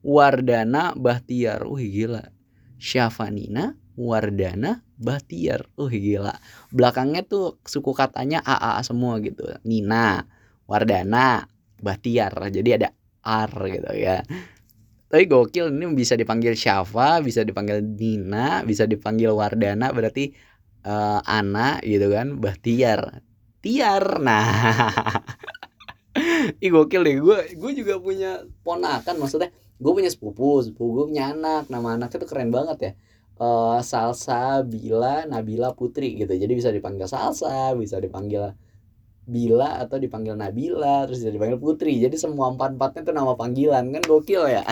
Wardana 0.03 0.91
Bahtiar. 0.99 1.63
Wih 1.63 1.87
gila. 1.87 2.27
Syafanina 2.75 3.79
Wardana 3.95 4.83
Bahtiar. 4.99 5.63
Wih 5.79 5.95
gila. 5.95 6.35
Belakangnya 6.75 7.23
tuh 7.23 7.55
suku 7.63 7.95
katanya 7.95 8.43
AA 8.43 8.83
semua 8.83 9.15
gitu. 9.23 9.47
Nina, 9.63 10.27
Wardana, 10.67 11.47
Bahtiar. 11.79 12.35
Jadi 12.51 12.69
ada 12.75 12.91
R 13.23 13.51
gitu 13.71 13.91
ya. 13.95 14.19
Tapi 15.07 15.23
gokil 15.23 15.71
ini 15.71 15.95
bisa 15.95 16.19
dipanggil 16.19 16.51
Syafa, 16.51 17.23
bisa 17.23 17.47
dipanggil 17.47 17.79
Nina, 17.79 18.67
bisa 18.67 18.83
dipanggil 18.83 19.31
Wardana 19.31 19.87
berarti 19.95 20.35
uh, 20.83 21.23
Ana 21.23 21.79
gitu 21.79 22.11
kan, 22.11 22.43
Bahtiar 22.43 23.23
tiar. 23.63 24.19
Nah. 24.19 24.47
Ih 26.63 26.69
gokil 26.71 27.01
deh. 27.05 27.15
Gue 27.21 27.37
gue 27.55 27.71
juga 27.75 28.01
punya 28.01 28.43
ponakan 28.65 29.15
maksudnya 29.21 29.49
gue 29.79 29.91
punya 29.95 30.11
sepupu 30.11 30.59
sepupu 30.63 31.03
gue 31.03 31.05
punya 31.13 31.31
anak. 31.35 31.71
Nama 31.71 31.99
anaknya 31.99 32.17
tuh 32.23 32.29
keren 32.29 32.51
banget 32.51 32.77
ya. 32.81 32.91
Uh, 33.39 33.79
Salsa 33.79 34.67
Bila 34.67 35.23
Nabila 35.29 35.71
Putri 35.71 36.19
gitu. 36.19 36.33
Jadi 36.35 36.53
bisa 36.55 36.69
dipanggil 36.73 37.07
Salsa 37.07 37.71
bisa 37.77 38.01
dipanggil 38.01 38.51
Bila 39.29 39.77
atau 39.77 40.01
dipanggil 40.01 40.33
Nabila 40.33 41.05
terus 41.05 41.21
bisa 41.21 41.31
dipanggil 41.31 41.61
Putri. 41.61 42.01
Jadi 42.01 42.17
semua 42.17 42.49
empat 42.49 42.75
empatnya 42.75 43.01
tuh 43.07 43.15
nama 43.15 43.37
panggilan. 43.37 43.93
Kan 43.93 44.03
gokil 44.03 44.43
ya? 44.49 44.65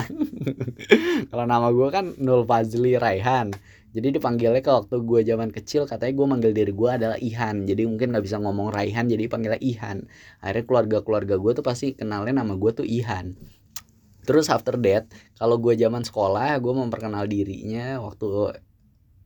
Kalau 1.30 1.44
nama 1.46 1.70
gue 1.70 1.88
kan 1.94 2.12
Nul 2.18 2.42
Fazli 2.44 2.98
Raihan 2.98 3.54
jadi 3.88 4.20
dipanggilnya 4.20 4.60
ke 4.60 4.68
waktu 4.68 5.00
gue 5.00 5.20
zaman 5.24 5.48
kecil 5.48 5.88
katanya 5.88 6.12
gue 6.12 6.26
manggil 6.28 6.52
diri 6.52 6.72
gue 6.76 6.90
adalah 6.92 7.16
Ihan. 7.16 7.64
Jadi 7.64 7.88
mungkin 7.88 8.12
nggak 8.12 8.24
bisa 8.24 8.36
ngomong 8.36 8.68
Raihan 8.68 9.08
jadi 9.08 9.24
panggilnya 9.32 9.60
Ihan. 9.64 10.04
Akhirnya 10.44 10.64
keluarga 10.68 10.98
keluarga 11.00 11.34
gue 11.40 11.52
tuh 11.56 11.64
pasti 11.64 11.96
kenalnya 11.96 12.44
nama 12.44 12.52
gue 12.52 12.70
tuh 12.76 12.84
Ihan. 12.84 13.32
Terus 14.28 14.52
after 14.52 14.76
that 14.84 15.08
kalau 15.40 15.56
gue 15.56 15.72
zaman 15.72 16.04
sekolah 16.04 16.60
gue 16.60 16.72
memperkenal 16.76 17.24
dirinya 17.24 17.96
waktu 18.04 18.60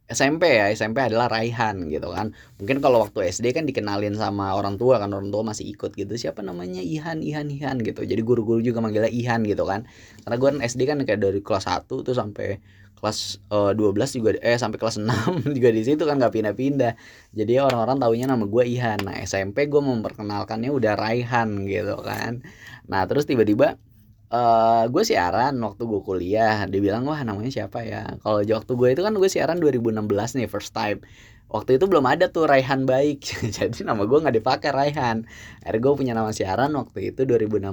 SMP 0.06 0.62
ya. 0.62 0.70
SMP 0.70 1.02
adalah 1.02 1.26
Raihan 1.26 1.90
gitu 1.90 2.14
kan. 2.14 2.30
Mungkin 2.62 2.78
kalau 2.78 3.02
waktu 3.02 3.34
SD 3.34 3.50
kan 3.50 3.66
dikenalin 3.66 4.14
sama 4.14 4.54
orang 4.54 4.78
tua 4.78 5.02
kan 5.02 5.10
orang 5.10 5.34
tua 5.34 5.42
masih 5.42 5.74
ikut 5.74 5.90
gitu. 5.98 6.14
Siapa 6.14 6.38
namanya? 6.46 6.78
Ihan 6.78 7.18
Ihan 7.18 7.50
Ihan 7.50 7.82
gitu. 7.82 8.06
Jadi 8.06 8.22
guru-guru 8.22 8.62
juga 8.62 8.78
manggilnya 8.78 9.10
Ihan 9.10 9.42
gitu 9.42 9.66
kan. 9.66 9.90
Karena 10.22 10.36
gue 10.38 10.48
kan 10.54 10.58
SD 10.62 10.86
kan 10.86 11.02
kayak 11.02 11.18
dari 11.18 11.40
kelas 11.42 11.66
1 11.66 11.90
tuh 11.90 12.14
sampai 12.14 12.62
kelas 13.02 13.42
uh, 13.50 13.74
eh, 13.74 13.98
12 13.98 14.16
juga 14.22 14.30
eh 14.38 14.54
sampai 14.54 14.78
kelas 14.78 15.02
6 15.02 15.10
juga 15.58 15.68
di 15.74 15.82
situ 15.82 16.06
kan 16.06 16.22
nggak 16.22 16.38
pindah-pindah. 16.38 16.94
Jadi 17.34 17.52
orang-orang 17.58 17.98
taunya 17.98 18.30
nama 18.30 18.46
gue 18.46 18.62
Ihan. 18.62 19.02
Nah 19.02 19.18
SMP 19.26 19.66
gue 19.66 19.82
memperkenalkannya 19.82 20.70
udah 20.70 20.94
Raihan 20.94 21.66
gitu 21.66 21.98
kan. 21.98 22.46
Nah 22.86 23.02
terus 23.10 23.26
tiba-tiba 23.26 23.74
uh, 24.30 24.86
gue 24.86 25.02
siaran 25.02 25.58
waktu 25.58 25.82
gue 25.82 26.00
kuliah. 26.06 26.62
Dia 26.70 26.78
bilang 26.78 27.02
wah 27.10 27.18
namanya 27.26 27.50
siapa 27.50 27.82
ya? 27.82 28.22
Kalau 28.22 28.38
waktu 28.38 28.72
gue 28.78 28.88
itu 28.94 29.02
kan 29.02 29.18
gue 29.18 29.28
siaran 29.28 29.58
2016 29.58 30.06
nih 30.38 30.46
first 30.46 30.70
time. 30.70 31.02
Waktu 31.52 31.76
itu 31.76 31.84
belum 31.84 32.08
ada 32.08 32.30
tuh 32.30 32.46
Raihan 32.48 32.88
baik. 32.88 33.18
Jadi 33.58 33.82
nama 33.82 34.06
gue 34.06 34.18
nggak 34.22 34.38
dipakai 34.38 34.70
Raihan. 34.70 35.26
Akhirnya 35.66 35.80
gue 35.82 35.92
punya 35.98 36.12
nama 36.14 36.30
siaran 36.30 36.70
waktu 36.78 37.12
itu 37.12 37.26
2016 37.26 37.66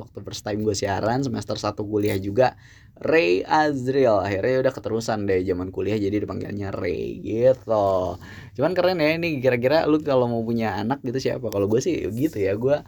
waktu 0.00 0.18
first 0.22 0.46
time 0.46 0.62
gue 0.62 0.72
siaran 0.78 1.26
semester 1.26 1.58
1 1.58 1.76
kuliah 1.82 2.14
juga 2.16 2.54
Ray 2.98 3.46
Azriel 3.46 4.18
akhirnya 4.18 4.66
udah 4.66 4.72
keterusan 4.74 5.26
deh 5.30 5.42
zaman 5.46 5.70
kuliah 5.70 5.98
jadi 5.98 6.18
dipanggilnya 6.22 6.74
Ray 6.74 7.22
gitu 7.22 8.18
cuman 8.58 8.72
keren 8.74 8.98
ya 8.98 9.14
ini 9.14 9.38
kira-kira 9.38 9.86
lu 9.86 10.02
kalau 10.02 10.26
mau 10.26 10.42
punya 10.42 10.74
anak 10.78 11.02
gitu 11.06 11.18
siapa 11.30 11.48
kalau 11.50 11.70
gue 11.70 11.78
sih 11.78 12.06
gitu 12.10 12.38
ya 12.42 12.58
gue 12.58 12.82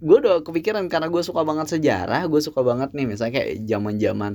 gue 0.00 0.16
udah 0.16 0.44
kepikiran 0.44 0.88
karena 0.88 1.08
gue 1.08 1.22
suka 1.24 1.44
banget 1.44 1.76
sejarah 1.76 2.24
gue 2.28 2.40
suka 2.40 2.60
banget 2.64 2.92
nih 2.96 3.06
misalnya 3.08 3.40
kayak 3.40 3.64
zaman 3.68 3.94
zaman 4.00 4.32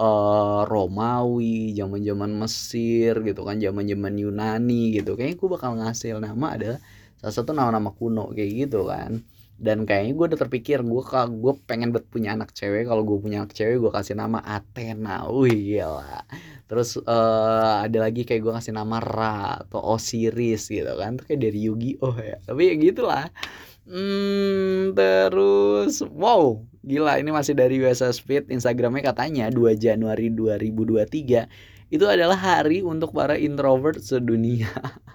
uh, 0.00 0.62
Romawi, 0.64 1.76
zaman-zaman 1.76 2.30
Mesir 2.32 3.20
gitu 3.20 3.44
kan, 3.44 3.60
zaman-zaman 3.60 4.12
Yunani 4.16 4.96
gitu. 4.96 5.14
Kayaknya 5.14 5.36
gue 5.36 5.48
bakal 5.52 5.70
ngasih 5.76 6.16
nama 6.18 6.46
adalah 6.56 6.78
salah 7.20 7.34
satu 7.36 7.50
nama-nama 7.52 7.92
kuno 7.92 8.32
kayak 8.32 8.50
gitu 8.66 8.88
kan. 8.88 9.20
Dan 9.60 9.84
kayaknya 9.84 10.16
gue 10.16 10.26
udah 10.32 10.40
terpikir 10.40 10.80
gue 10.80 11.02
gue 11.04 11.54
pengen 11.68 11.92
buat 11.92 12.08
punya 12.08 12.32
anak 12.32 12.56
cewek. 12.56 12.88
Kalau 12.88 13.04
gue 13.04 13.20
punya 13.20 13.44
anak 13.44 13.52
cewek 13.52 13.76
gue 13.76 13.92
kasih 13.92 14.16
nama 14.16 14.40
Athena. 14.40 15.28
Wih 15.28 15.52
gila. 15.52 16.24
Terus 16.64 16.96
uh, 16.96 17.84
ada 17.84 17.98
lagi 18.00 18.24
kayak 18.24 18.40
gue 18.40 18.52
kasih 18.56 18.72
nama 18.72 18.96
Ra 19.04 19.60
atau 19.68 19.84
Osiris 19.84 20.72
gitu 20.72 20.96
kan. 20.96 21.20
Itu 21.20 21.28
kayak 21.28 21.40
dari 21.44 21.60
Yugi 21.68 21.92
oh 22.00 22.16
ya. 22.16 22.40
Tapi 22.40 22.72
ya 22.72 22.74
gitulah 22.80 23.28
hmm, 23.90 24.94
terus 24.94 26.00
wow 26.14 26.62
gila 26.86 27.18
ini 27.20 27.30
masih 27.34 27.58
dari 27.58 27.82
USA 27.82 28.14
Speed 28.14 28.48
Instagramnya 28.48 29.12
katanya 29.12 29.50
2 29.52 29.76
Januari 29.76 30.32
2023 30.32 31.90
itu 31.90 32.06
adalah 32.06 32.38
hari 32.38 32.86
untuk 32.86 33.10
para 33.10 33.34
introvert 33.34 33.98
sedunia 34.00 34.70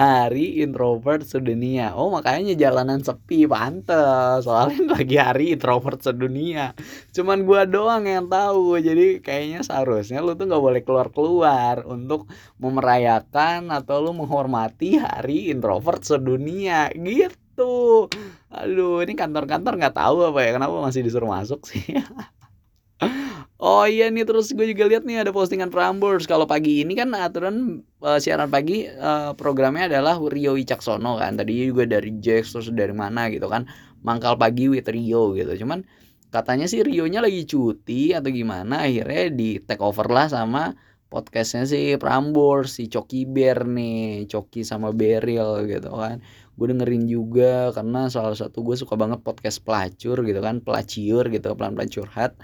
hari 0.00 0.64
introvert 0.64 1.24
sedunia. 1.24 1.92
Oh 1.92 2.08
makanya 2.08 2.56
jalanan 2.56 3.04
sepi 3.04 3.44
pantes 3.44 4.44
soalnya 4.48 4.80
lagi 4.96 5.16
hari 5.20 5.44
introvert 5.52 6.00
sedunia. 6.00 6.72
Cuman 7.12 7.44
gua 7.44 7.68
doang 7.68 8.08
yang 8.08 8.26
tahu. 8.32 8.80
Jadi 8.80 9.20
kayaknya 9.20 9.60
seharusnya 9.60 10.24
lu 10.24 10.32
tuh 10.36 10.48
nggak 10.48 10.64
boleh 10.64 10.80
keluar 10.84 11.08
keluar 11.12 11.76
untuk 11.84 12.28
memerayakan 12.56 13.68
atau 13.72 14.00
lu 14.00 14.12
menghormati 14.16 14.96
hari 15.00 15.52
introvert 15.52 16.00
sedunia 16.04 16.88
gitu. 16.96 18.08
Aduh 18.50 19.04
ini 19.04 19.12
kantor-kantor 19.14 19.76
nggak 19.76 19.96
tahu 19.96 20.32
apa 20.32 20.40
ya 20.42 20.50
kenapa 20.56 20.76
masih 20.80 21.04
disuruh 21.04 21.28
masuk 21.28 21.60
sih. 21.68 21.84
Oh 23.60 23.84
iya 23.84 24.08
nih 24.08 24.24
terus 24.24 24.56
gue 24.56 24.72
juga 24.72 24.88
lihat 24.88 25.04
nih 25.04 25.20
ada 25.20 25.36
postingan 25.36 25.68
Prambors 25.68 26.24
kalau 26.24 26.48
pagi 26.48 26.80
ini 26.80 26.96
kan 26.96 27.12
aturan 27.12 27.84
uh, 28.00 28.16
siaran 28.16 28.48
pagi 28.48 28.88
uh, 28.88 29.36
programnya 29.36 29.84
adalah 29.84 30.16
Rio 30.16 30.56
Wicaksono 30.56 31.20
kan. 31.20 31.36
Tadi 31.36 31.68
juga 31.68 31.84
dari 31.84 32.08
Jax 32.24 32.56
terus 32.56 32.72
dari 32.72 32.96
mana 32.96 33.28
gitu 33.28 33.52
kan. 33.52 33.68
Mangkal 34.00 34.40
pagi 34.40 34.72
with 34.72 34.88
Rio 34.88 35.36
gitu. 35.36 35.60
Cuman 35.60 35.84
katanya 36.32 36.64
sih 36.64 36.80
Rio-nya 36.80 37.20
lagi 37.20 37.44
cuti 37.44 38.16
atau 38.16 38.32
gimana 38.32 38.88
akhirnya 38.88 39.28
di 39.28 39.60
take 39.60 39.84
over 39.84 40.08
lah 40.08 40.32
sama 40.32 40.72
podcastnya 41.12 41.68
si 41.68 42.00
Prambors 42.00 42.80
si 42.80 42.88
Coki 42.88 43.28
Bear 43.28 43.68
nih 43.68 44.24
Coki 44.24 44.64
sama 44.64 44.88
Beril 44.96 45.68
gitu 45.68 45.92
kan. 46.00 46.24
Gue 46.56 46.72
dengerin 46.72 47.04
juga 47.04 47.76
karena 47.76 48.08
salah 48.08 48.32
satu 48.32 48.64
gue 48.64 48.80
suka 48.80 48.96
banget 48.96 49.20
podcast 49.20 49.60
pelacur 49.60 50.24
gitu 50.24 50.40
kan 50.40 50.64
pelaciur 50.64 51.28
gitu 51.28 51.52
pelan-pelan 51.52 51.92
curhat 51.92 52.40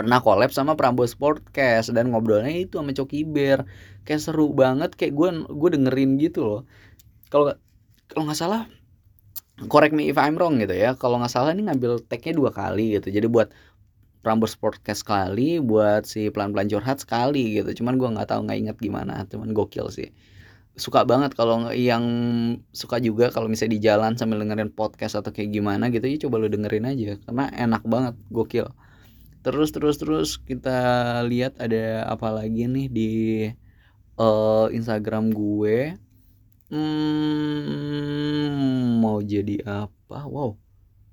pernah 0.00 0.24
collab 0.24 0.48
sama 0.56 0.72
Prambors 0.80 1.12
Podcast 1.12 1.92
dan 1.92 2.08
ngobrolnya 2.08 2.56
itu 2.56 2.80
sama 2.80 2.96
Coki 2.96 3.28
Bear. 3.28 3.68
Kayak 4.08 4.20
seru 4.24 4.48
banget 4.56 4.96
kayak 4.96 5.12
gue 5.12 5.28
gue 5.52 5.70
dengerin 5.76 6.16
gitu 6.16 6.40
loh. 6.48 6.60
Kalau 7.28 7.52
kalau 8.08 8.24
nggak 8.24 8.40
salah 8.40 8.64
correct 9.68 9.92
me 9.92 10.08
if 10.08 10.16
I'm 10.16 10.40
wrong 10.40 10.56
gitu 10.56 10.72
ya. 10.72 10.96
Kalau 10.96 11.20
nggak 11.20 11.28
salah 11.28 11.52
ini 11.52 11.68
ngambil 11.68 12.00
tagnya 12.08 12.32
dua 12.32 12.50
kali 12.56 12.96
gitu. 12.96 13.12
Jadi 13.12 13.28
buat 13.28 13.52
Prambors 14.24 14.56
Podcast 14.56 15.04
sekali 15.04 15.60
buat 15.60 16.08
si 16.08 16.32
pelan-pelan 16.32 16.72
curhat 16.72 17.04
sekali 17.04 17.60
gitu. 17.60 17.84
Cuman 17.84 18.00
gue 18.00 18.08
nggak 18.08 18.28
tahu 18.32 18.48
nggak 18.48 18.58
inget 18.64 18.76
gimana. 18.80 19.28
Cuman 19.28 19.52
gokil 19.52 19.92
sih. 19.92 20.08
Suka 20.80 21.04
banget 21.04 21.36
kalau 21.36 21.68
yang 21.76 22.04
suka 22.72 22.96
juga 23.04 23.28
kalau 23.28 23.52
misalnya 23.52 23.76
di 23.76 23.80
jalan 23.84 24.16
sambil 24.16 24.40
dengerin 24.40 24.72
podcast 24.72 25.20
atau 25.20 25.28
kayak 25.28 25.52
gimana 25.52 25.92
gitu 25.92 26.08
ya 26.08 26.16
coba 26.24 26.40
lo 26.40 26.48
dengerin 26.48 26.88
aja. 26.88 27.20
Karena 27.28 27.52
enak 27.52 27.82
banget 27.84 28.14
gokil 28.32 28.68
terus 29.44 29.72
terus 29.74 29.96
terus 30.00 30.36
kita 30.38 30.78
lihat 31.24 31.56
ada 31.60 32.04
apa 32.08 32.28
lagi 32.32 32.66
nih 32.68 32.86
di 32.90 33.10
uh, 34.20 34.68
Instagram 34.72 35.32
gue. 35.32 35.96
Hmm, 36.70 36.78
mau 39.02 39.18
jadi 39.24 39.60
apa? 39.66 40.24
Wow 40.28 40.70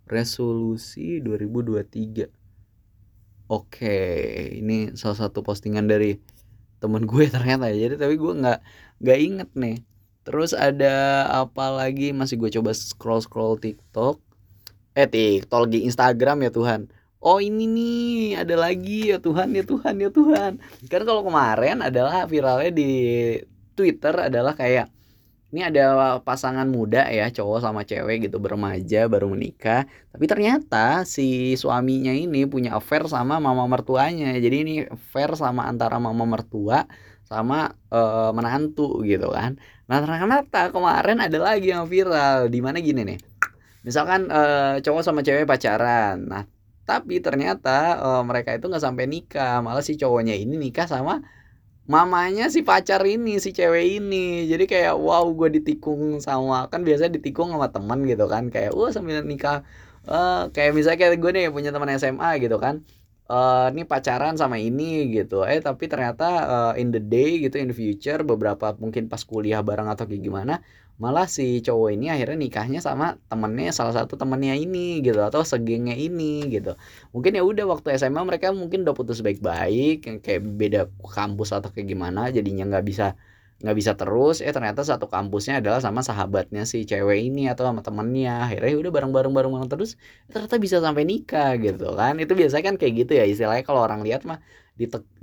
resolusi 0.08 1.20
2023 1.20 2.32
oke 3.52 4.00
ini 4.56 4.96
salah 4.96 5.28
satu 5.28 5.44
postingan 5.44 5.88
dari 5.88 6.20
temen 6.80 7.04
gue 7.04 7.28
ternyata 7.36 7.70
ya. 7.72 7.88
Jadi 7.88 7.96
tapi 8.00 8.16
gue 8.16 8.34
nggak 8.34 8.60
nggak 9.04 9.20
inget 9.20 9.50
nih. 9.56 9.78
Terus 10.28 10.52
ada 10.52 11.28
apa 11.32 11.72
lagi? 11.72 12.12
Masih 12.12 12.36
gue 12.40 12.52
coba 12.52 12.76
scroll 12.76 13.24
scroll 13.24 13.56
TikTok. 13.60 14.20
Eh 14.98 15.08
TikTok 15.08 15.72
di 15.72 15.86
Instagram 15.88 16.44
ya 16.48 16.52
Tuhan 16.52 16.90
oh 17.22 17.40
ini 17.42 17.66
nih 17.66 18.44
ada 18.44 18.56
lagi. 18.58 19.14
Ya 19.14 19.18
Tuhan 19.22 19.54
ya 19.56 19.64
Tuhan 19.64 19.96
ya 20.02 20.10
Tuhan. 20.10 20.52
Kan 20.90 21.02
kalau 21.06 21.22
kemarin 21.26 21.82
adalah 21.86 22.26
viralnya 22.30 22.72
di 22.74 22.92
Twitter 23.78 24.30
adalah 24.30 24.58
kayak 24.58 24.90
ini 25.48 25.64
ada 25.64 26.20
pasangan 26.28 26.68
muda 26.68 27.08
ya 27.08 27.32
cowok 27.32 27.64
sama 27.64 27.88
cewek 27.88 28.28
gitu 28.28 28.38
bermaja 28.42 29.08
baru 29.08 29.32
menikah. 29.32 29.88
Tapi 30.12 30.26
ternyata 30.28 31.08
si 31.08 31.56
suaminya 31.56 32.12
ini 32.12 32.44
punya 32.44 32.76
affair 32.76 33.08
sama 33.08 33.40
mama 33.40 33.64
mertuanya. 33.64 34.36
Jadi 34.36 34.56
ini 34.60 34.76
affair 34.84 35.32
sama 35.40 35.64
antara 35.72 36.04
mama 36.04 36.28
mertua 36.28 36.84
sama 37.24 37.72
uh, 37.92 38.32
menantu 38.36 39.04
gitu 39.08 39.32
kan. 39.32 39.56
Nah 39.88 40.04
ternyata 40.04 40.72
kemarin 40.76 41.24
ada 41.24 41.38
lagi 41.40 41.72
yang 41.72 41.88
viral. 41.88 42.52
Di 42.52 42.60
mana 42.60 42.84
gini 42.84 43.08
nih? 43.08 43.20
Misalkan 43.88 44.28
uh, 44.28 44.84
cowok 44.84 45.00
sama 45.00 45.24
cewek 45.24 45.48
pacaran. 45.48 46.28
Nah 46.28 46.44
tapi 46.90 47.20
ternyata 47.26 48.00
uh, 48.00 48.22
mereka 48.30 48.56
itu 48.58 48.66
nggak 48.72 48.84
sampai 48.88 49.06
nikah. 49.12 49.60
Malah 49.66 49.84
si 49.84 49.94
cowoknya 50.02 50.36
ini 50.40 50.56
nikah 50.56 50.88
sama 50.88 51.14
mamanya 51.88 52.52
si 52.56 52.60
pacar 52.70 53.02
ini 53.04 53.40
si 53.44 53.50
cewek 53.58 53.86
ini. 54.00 54.48
Jadi 54.52 54.64
kayak 54.72 54.96
wow 54.96 55.26
gue 55.40 55.50
ditikung 55.60 56.24
sama 56.24 56.68
kan 56.72 56.82
biasanya 56.88 57.12
ditikung 57.20 57.52
sama 57.54 57.68
teman 57.76 58.00
gitu 58.08 58.26
kan. 58.32 58.44
Kayak 58.54 58.72
wah 58.78 58.92
sambil 58.96 59.20
nikah 59.28 59.68
uh, 60.08 60.50
kayak 60.56 60.72
misalnya 60.76 60.98
kayak 61.02 61.20
gue 61.24 61.32
nih 61.36 61.44
punya 61.56 61.70
teman 61.76 61.92
SMA 62.00 62.30
gitu 62.44 62.58
kan 62.64 62.84
uh, 63.32 63.68
ini 63.72 63.84
pacaran 63.88 64.36
sama 64.40 64.58
ini 64.60 65.08
gitu. 65.12 65.44
Eh 65.44 65.60
tapi 65.64 65.88
ternyata 65.92 66.28
uh, 66.48 66.74
in 66.80 66.90
the 66.96 67.02
day 67.04 67.40
gitu 67.44 67.56
in 67.62 67.72
the 67.72 67.78
future 67.78 68.24
beberapa 68.24 68.74
mungkin 68.80 69.08
pas 69.12 69.22
kuliah 69.24 69.62
bareng 69.64 69.88
atau 69.92 70.08
kayak 70.10 70.24
gimana 70.24 70.64
malah 70.98 71.30
si 71.30 71.62
cowok 71.62 71.94
ini 71.94 72.10
akhirnya 72.10 72.38
nikahnya 72.42 72.82
sama 72.82 73.22
temennya 73.30 73.70
salah 73.70 73.94
satu 73.94 74.18
temennya 74.18 74.58
ini 74.58 75.06
gitu 75.06 75.22
atau 75.22 75.46
segengnya 75.46 75.94
ini 75.94 76.50
gitu. 76.50 76.74
Mungkin 77.14 77.38
ya 77.38 77.44
udah 77.46 77.66
waktu 77.70 77.94
SMA 78.02 78.22
mereka 78.26 78.50
mungkin 78.50 78.82
udah 78.82 78.96
putus 78.98 79.22
baik-baik 79.22 80.26
kayak 80.26 80.42
beda 80.58 80.82
kampus 81.06 81.54
atau 81.54 81.70
kayak 81.70 81.94
gimana 81.94 82.34
jadinya 82.34 82.66
nggak 82.66 82.86
bisa 82.90 83.14
nggak 83.58 83.76
bisa 83.80 83.92
terus 83.98 84.36
eh 84.46 84.54
ternyata 84.54 84.82
satu 84.86 85.06
kampusnya 85.10 85.54
adalah 85.62 85.82
sama 85.82 86.06
sahabatnya 86.06 86.62
si 86.70 86.86
cewek 86.86 87.20
ini 87.28 87.50
atau 87.52 87.64
sama 87.66 87.82
temennya. 87.82 88.46
Akhirnya 88.46 88.70
ya 88.74 88.78
udah 88.84 88.92
bareng-bareng 88.96 89.34
bareng 89.38 89.54
terus 89.72 89.98
ternyata 90.30 90.56
bisa 90.62 90.78
sampai 90.86 91.04
nikah 91.10 91.58
gitu 91.66 91.98
kan. 91.98 92.14
Itu 92.22 92.34
biasanya 92.38 92.64
kan 92.70 92.76
kayak 92.82 92.94
gitu 93.02 93.12
ya 93.20 93.26
istilahnya 93.26 93.64
kalau 93.66 93.82
orang 93.88 94.02
lihat 94.06 94.22
mah 94.30 94.40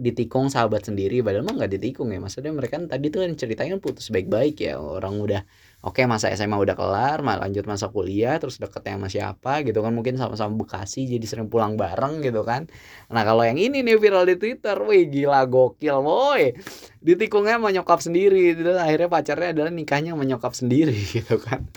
ditikung 0.05 0.51
sahabat 0.51 0.83
sendiri 0.83 1.23
padahal 1.23 1.47
mah 1.47 1.55
nggak 1.59 1.73
ditikung 1.79 2.11
ya. 2.11 2.19
Maksudnya 2.19 2.51
mereka 2.51 2.83
kan 2.83 2.85
tadi 2.91 3.07
tuh 3.15 3.23
kan 3.23 3.33
ceritanya 3.39 3.75
putus 3.79 4.11
baik-baik 4.11 4.55
ya. 4.67 4.83
Orang 4.83 5.23
udah 5.23 5.47
oke 5.85 6.01
masa 6.09 6.33
SMA 6.33 6.57
udah 6.57 6.73
kelar 6.73 7.21
malah 7.21 7.45
lanjut 7.45 7.69
masa 7.69 7.93
kuliah 7.93 8.41
terus 8.41 8.57
deketnya 8.57 8.97
sama 8.97 9.09
siapa 9.13 9.53
gitu 9.63 9.85
kan. 9.85 9.93
Mungkin 9.93 10.17
sama-sama 10.17 10.57
Bekasi 10.65 11.05
jadi 11.05 11.23
sering 11.29 11.53
pulang 11.53 11.77
bareng 11.77 12.25
gitu 12.25 12.41
kan. 12.43 12.67
Nah 13.13 13.23
kalau 13.23 13.45
yang 13.45 13.61
ini 13.61 13.85
nih 13.85 14.01
viral 14.01 14.25
di 14.25 14.41
Twitter. 14.41 14.75
Wih 14.81 15.07
gila 15.13 15.45
gokil 15.45 16.01
boy 16.01 16.57
ditikungnya 17.05 17.61
sama 17.61 17.69
nyokap 17.71 18.01
sendiri. 18.01 18.57
Dan 18.57 18.81
akhirnya 18.81 19.09
pacarnya 19.13 19.49
adalah 19.53 19.71
nikahnya 19.71 20.17
sama 20.17 20.25
nyokap 20.25 20.53
sendiri 20.57 20.97
gitu 21.21 21.37
kan. 21.37 21.69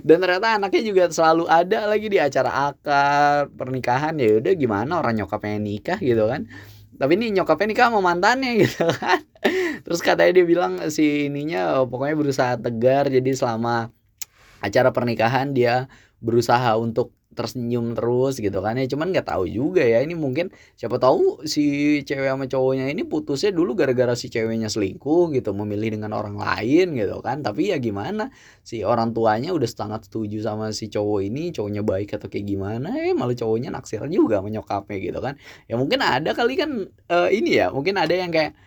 Dan 0.00 0.24
ternyata 0.24 0.56
anaknya 0.56 0.80
juga 0.80 1.04
selalu 1.12 1.44
ada 1.44 1.84
lagi 1.84 2.08
di 2.08 2.16
acara 2.16 2.72
akad 2.72 3.52
pernikahan. 3.52 4.16
Ya 4.16 4.40
udah 4.40 4.52
gimana 4.56 5.04
orang 5.04 5.20
nyokapnya 5.20 5.60
nikah 5.60 6.00
gitu 6.00 6.24
kan. 6.24 6.48
Tapi 6.96 7.12
ini 7.20 7.36
nyokapnya 7.36 7.66
nikah 7.76 7.86
sama 7.92 8.00
mantannya 8.00 8.56
gitu 8.64 8.88
kan 8.96 9.20
terus 9.88 10.04
katanya 10.04 10.36
dia 10.36 10.44
bilang 10.44 10.72
si 10.92 11.32
ininya 11.32 11.88
pokoknya 11.88 12.16
berusaha 12.20 12.52
tegar 12.60 13.08
jadi 13.08 13.32
selama 13.32 13.88
acara 14.60 14.92
pernikahan 14.92 15.56
dia 15.56 15.88
berusaha 16.20 16.76
untuk 16.76 17.16
tersenyum 17.38 17.94
terus 17.94 18.42
gitu 18.42 18.58
kan. 18.58 18.74
Ya 18.74 18.90
cuman 18.90 19.14
nggak 19.14 19.30
tahu 19.30 19.46
juga 19.46 19.86
ya 19.86 20.02
ini 20.02 20.18
mungkin 20.18 20.50
siapa 20.74 20.98
tahu 20.98 21.46
si 21.46 22.02
cewek 22.02 22.26
sama 22.26 22.50
cowoknya 22.50 22.90
ini 22.90 23.06
putusnya 23.06 23.54
dulu 23.54 23.78
gara-gara 23.78 24.18
si 24.18 24.26
ceweknya 24.26 24.66
selingkuh 24.66 25.30
gitu 25.30 25.54
memilih 25.54 25.94
dengan 25.94 26.18
orang 26.18 26.34
lain 26.34 26.98
gitu 26.98 27.22
kan. 27.22 27.46
Tapi 27.46 27.70
ya 27.70 27.78
gimana 27.78 28.34
si 28.66 28.82
orang 28.82 29.14
tuanya 29.14 29.54
udah 29.54 29.70
sangat 29.70 30.10
setuju 30.10 30.42
sama 30.42 30.74
si 30.74 30.90
cowok 30.90 31.20
ini 31.30 31.54
cowoknya 31.54 31.86
baik 31.86 32.18
atau 32.18 32.26
kayak 32.26 32.46
gimana 32.50 32.90
eh 32.98 33.14
malah 33.14 33.38
cowoknya 33.38 33.70
naksir 33.70 34.02
juga 34.10 34.42
menyokapnya 34.42 34.98
gitu 34.98 35.22
kan. 35.22 35.38
Ya 35.70 35.78
mungkin 35.78 36.02
ada 36.02 36.34
kali 36.34 36.58
kan 36.58 36.90
uh, 36.90 37.30
ini 37.30 37.62
ya 37.62 37.70
mungkin 37.70 37.94
ada 38.02 38.18
yang 38.18 38.34
kayak 38.34 38.58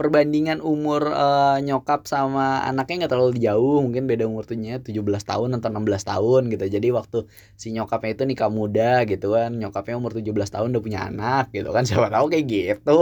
perbandingan 0.00 0.64
umur 0.64 1.12
uh, 1.12 1.60
nyokap 1.60 2.08
sama 2.08 2.64
anaknya 2.64 3.04
nggak 3.04 3.12
terlalu 3.12 3.36
jauh 3.36 3.84
mungkin 3.84 4.08
beda 4.08 4.24
umur 4.24 4.48
tuhnya 4.48 4.80
17 4.80 4.96
tahun 5.04 5.60
atau 5.60 5.68
16 5.68 5.84
tahun 6.08 6.42
gitu. 6.48 6.64
Jadi 6.72 6.88
waktu 6.88 7.28
si 7.60 7.76
nyokapnya 7.76 8.16
itu 8.16 8.24
nikah 8.24 8.48
muda 8.48 9.04
gitu 9.04 9.36
kan 9.36 9.52
nyokapnya 9.52 10.00
umur 10.00 10.16
17 10.16 10.32
tahun 10.32 10.72
udah 10.72 10.80
punya 10.80 11.00
anak 11.04 11.52
gitu 11.52 11.68
kan 11.68 11.84
siapa 11.88 12.08
tahu 12.08 12.32
kayak 12.32 12.46
gitu. 12.48 12.98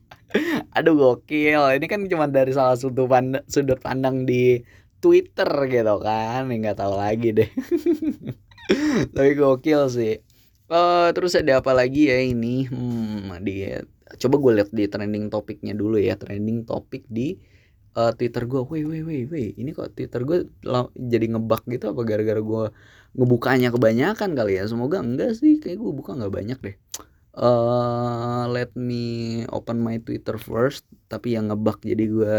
Aduh 0.76 0.94
gokil. 1.00 1.80
Ini 1.80 1.86
kan 1.88 2.04
cuma 2.04 2.28
dari 2.28 2.52
salah 2.52 2.76
satu 2.76 3.08
pand 3.08 3.40
sudut 3.48 3.80
pandang 3.80 4.28
di 4.28 4.60
Twitter 5.00 5.48
gitu 5.72 5.96
kan 6.04 6.44
nggak 6.44 6.76
tahu 6.76 6.92
lagi 6.92 7.32
deh. 7.32 7.50
Tapi 9.16 9.30
gokil 9.32 9.88
sih. 9.88 10.20
Uh, 10.68 11.08
terus 11.16 11.32
ada 11.32 11.64
apa 11.64 11.72
lagi 11.72 12.12
ya 12.12 12.20
ini? 12.20 12.68
Hmm, 12.68 13.32
di 13.40 13.64
coba 14.16 14.36
gue 14.40 14.52
lihat 14.62 14.70
di 14.72 14.88
trending 14.88 15.28
topiknya 15.28 15.76
dulu 15.76 16.00
ya 16.00 16.16
trending 16.16 16.64
topik 16.64 17.04
di 17.12 17.36
uh, 17.98 18.12
Twitter 18.14 18.46
gue, 18.48 18.62
wih 18.64 18.84
wih 18.86 19.02
wih 19.04 19.22
wih, 19.28 19.48
ini 19.58 19.74
kok 19.74 19.92
Twitter 19.92 20.22
gue 20.24 20.48
jadi 20.96 21.26
ngebug 21.34 21.66
gitu 21.68 21.92
apa 21.92 22.00
gara-gara 22.06 22.40
gue 22.40 22.64
ngebukanya 23.18 23.68
kebanyakan 23.74 24.38
kali 24.38 24.60
ya? 24.60 24.64
Semoga 24.68 25.02
enggak 25.02 25.36
sih, 25.36 25.58
kayak 25.58 25.82
gue 25.82 25.92
buka 25.92 26.14
nggak 26.14 26.32
banyak 26.32 26.58
deh. 26.62 26.76
Uh, 27.38 28.50
let 28.50 28.74
me 28.74 29.46
open 29.54 29.78
my 29.78 29.98
Twitter 30.02 30.38
first, 30.38 30.86
tapi 31.06 31.34
yang 31.36 31.50
ngebug 31.50 31.82
jadi 31.82 32.04
gue 32.06 32.34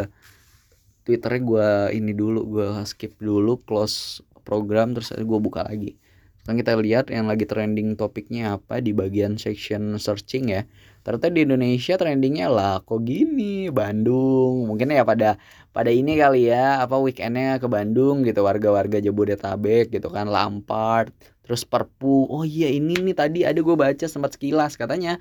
Twitternya 1.07 1.41
gue 1.41 1.69
ini 1.97 2.13
dulu, 2.13 2.45
gue 2.45 2.67
skip 2.85 3.17
dulu, 3.17 3.57
close 3.65 4.21
program 4.45 4.93
terus 4.93 5.09
gue 5.15 5.39
buka 5.41 5.65
lagi. 5.65 5.97
Sekarang 6.43 6.57
kita 6.61 6.71
lihat 6.77 7.05
yang 7.09 7.25
lagi 7.25 7.49
trending 7.49 7.97
topiknya 7.97 8.61
apa 8.61 8.77
di 8.77 8.93
bagian 8.93 9.39
section 9.41 9.97
searching 9.97 10.53
ya 10.53 10.69
ternyata 11.03 11.27
di 11.31 11.41
Indonesia 11.47 11.93
trendingnya 11.99 12.47
lah 12.51 12.73
kok 12.87 13.01
gini? 13.05 13.67
Bandung. 13.71 14.67
Mungkin 14.69 14.91
ya 14.93 15.03
pada 15.07 15.39
pada 15.75 15.91
ini 15.93 16.17
kali 16.19 16.51
ya 16.51 16.83
apa 16.83 16.95
weekendnya 16.99 17.61
ke 17.61 17.67
Bandung 17.71 18.25
gitu 18.27 18.41
warga-warga 18.43 18.97
Jabodetabek 18.99 19.93
gitu 19.95 20.07
kan 20.11 20.27
Lampard 20.27 21.13
terus 21.45 21.65
Perpu. 21.65 22.29
Oh 22.29 22.43
iya 22.45 22.69
ini 22.69 22.93
nih 23.01 23.15
tadi 23.17 23.39
ada 23.47 23.57
gue 23.57 23.75
baca 23.77 24.05
sempat 24.05 24.37
sekilas 24.37 24.77
katanya 24.77 25.17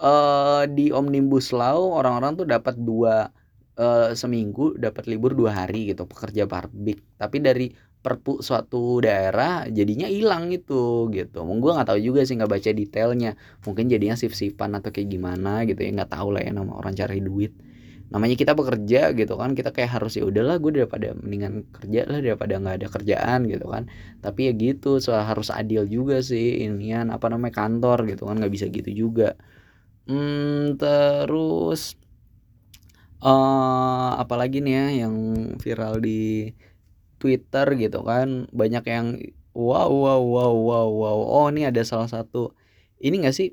uh, 0.00 0.64
di 0.68 0.92
Omnibus 0.94 1.50
Law 1.50 1.96
orang-orang 1.98 2.38
tuh 2.38 2.46
dapat 2.46 2.74
dua 2.78 3.30
uh, 3.80 4.08
seminggu 4.12 4.76
dapat 4.76 5.08
libur 5.08 5.32
dua 5.36 5.52
hari 5.64 5.92
gitu 5.92 6.04
pekerja 6.08 6.44
pabrik. 6.48 7.00
Tapi 7.16 7.36
dari 7.40 7.66
perpu 8.06 8.38
suatu 8.38 9.02
daerah 9.02 9.66
jadinya 9.66 10.06
hilang 10.06 10.54
itu 10.54 11.10
gitu. 11.10 11.42
Mungkin 11.42 11.58
gue 11.58 11.72
nggak 11.74 11.88
tahu 11.90 11.98
juga 11.98 12.22
sih 12.22 12.38
nggak 12.38 12.52
baca 12.54 12.70
detailnya. 12.70 13.34
Mungkin 13.66 13.90
jadinya 13.90 14.14
sif-sifan 14.14 14.78
atau 14.78 14.94
kayak 14.94 15.10
gimana 15.10 15.66
gitu 15.66 15.82
ya 15.82 15.90
nggak 15.90 16.14
tahu 16.14 16.38
lah 16.38 16.46
ya 16.46 16.54
nama 16.54 16.70
orang 16.78 16.94
cari 16.94 17.18
duit. 17.18 17.50
Namanya 18.06 18.38
kita 18.38 18.54
bekerja 18.54 19.10
gitu 19.18 19.34
kan 19.34 19.58
kita 19.58 19.74
kayak 19.74 19.98
harus 19.98 20.14
ya 20.14 20.22
udahlah 20.22 20.62
gue 20.62 20.78
daripada 20.78 21.18
mendingan 21.18 21.66
kerja 21.74 22.06
lah 22.06 22.22
daripada 22.22 22.54
nggak 22.62 22.76
ada 22.78 22.88
kerjaan 22.94 23.40
gitu 23.50 23.66
kan. 23.66 23.90
Tapi 24.22 24.40
ya 24.46 24.52
gitu 24.54 25.02
soal 25.02 25.26
harus 25.26 25.50
adil 25.50 25.82
juga 25.90 26.22
sih 26.22 26.62
inian 26.62 27.10
apa 27.10 27.26
namanya 27.26 27.58
kantor 27.66 28.06
gitu 28.06 28.30
kan 28.30 28.38
nggak 28.38 28.54
bisa 28.54 28.70
gitu 28.70 28.94
juga. 28.94 29.34
Hmm, 30.06 30.78
terus 30.78 31.98
uh, 33.18 34.14
apalagi 34.22 34.62
nih 34.62 34.74
ya 34.78 34.86
yang 35.06 35.14
viral 35.58 35.98
di 35.98 36.54
Twitter 37.20 37.66
gitu 37.76 38.00
kan. 38.04 38.48
Banyak 38.52 38.84
yang 38.88 39.06
wow 39.56 39.88
wow 39.88 40.20
wow 40.22 40.52
wow 40.54 40.88
wow. 40.88 41.18
Oh 41.20 41.46
ini 41.52 41.68
ada 41.68 41.82
salah 41.82 42.08
satu. 42.10 42.52
Ini 43.00 43.24
gak 43.24 43.36
sih 43.36 43.52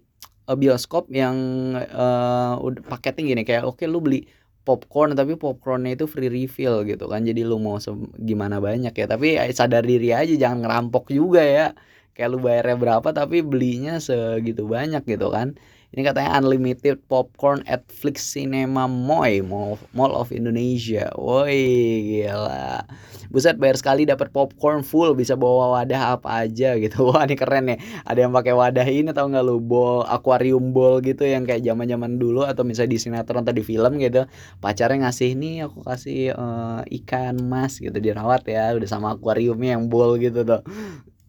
eh, 0.49 0.57
bioskop 0.57 1.11
yang 1.11 1.35
uh, 1.75 2.59
paketnya 2.87 3.23
gini 3.35 3.43
kayak 3.47 3.63
oke 3.67 3.79
okay, 3.83 3.87
lu 3.91 3.99
beli 4.03 4.27
popcorn 4.63 5.11
tapi 5.11 5.35
popcornnya 5.35 5.95
itu 5.99 6.07
free 6.07 6.31
refill 6.31 6.87
gitu 6.87 7.05
kan. 7.11 7.23
Jadi 7.27 7.41
lu 7.43 7.59
mau 7.59 7.79
gimana 8.19 8.59
banyak 8.63 8.93
ya. 8.95 9.05
Tapi 9.07 9.39
eh, 9.39 9.51
sadar 9.55 9.83
diri 9.83 10.15
aja 10.15 10.33
jangan 10.35 10.63
ngerampok 10.63 11.11
juga 11.11 11.43
ya. 11.43 11.67
Kayak 12.13 12.29
lu 12.29 12.39
bayarnya 12.45 12.77
berapa 12.77 13.09
tapi 13.09 13.41
belinya 13.41 13.97
segitu 13.97 14.69
banyak 14.69 15.01
gitu 15.09 15.33
kan 15.33 15.57
ini 15.93 16.01
katanya 16.01 16.41
unlimited 16.41 17.05
popcorn 17.05 17.61
at 17.69 17.85
Flix 17.85 18.25
Cinema 18.25 18.89
Moy 18.89 19.45
Mall 19.45 20.13
of 20.17 20.33
Indonesia. 20.33 21.13
Woi, 21.13 22.25
gila. 22.25 22.81
Buset 23.29 23.61
bayar 23.61 23.77
sekali 23.77 24.09
dapat 24.09 24.33
popcorn 24.33 24.81
full 24.81 25.13
bisa 25.13 25.37
bawa 25.37 25.77
wadah 25.77 26.17
apa 26.17 26.49
aja 26.49 26.73
gitu. 26.81 27.05
Wah, 27.13 27.29
ini 27.29 27.37
keren 27.37 27.69
ya. 27.69 27.77
Ada 28.09 28.25
yang 28.25 28.33
pakai 28.33 28.53
wadah 28.57 28.87
ini 28.89 29.13
tau 29.13 29.29
nggak 29.29 29.45
lu 29.45 29.61
bowl 29.61 30.01
aquarium 30.09 30.73
bowl 30.73 30.97
gitu 30.97 31.29
yang 31.29 31.45
kayak 31.45 31.61
zaman-zaman 31.61 32.17
dulu 32.17 32.41
atau 32.41 32.65
misalnya 32.65 32.97
di 32.97 32.99
sinetron 33.01 33.45
atau 33.45 33.53
di 33.53 33.61
film 33.61 34.01
gitu. 34.01 34.25
Pacarnya 34.65 35.05
ngasih 35.05 35.37
nih 35.37 35.69
aku 35.69 35.85
kasih 35.85 36.33
uh, 36.33 36.81
ikan 36.89 37.37
mas 37.45 37.77
gitu 37.77 37.93
dirawat 38.01 38.49
ya 38.49 38.73
udah 38.73 38.89
sama 38.89 39.13
akuariumnya 39.13 39.77
yang 39.77 39.93
bowl 39.93 40.17
gitu 40.17 40.41
tuh. 40.41 40.65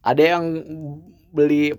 Ada 0.05 0.37
yang 0.37 0.45
beli 1.35 1.73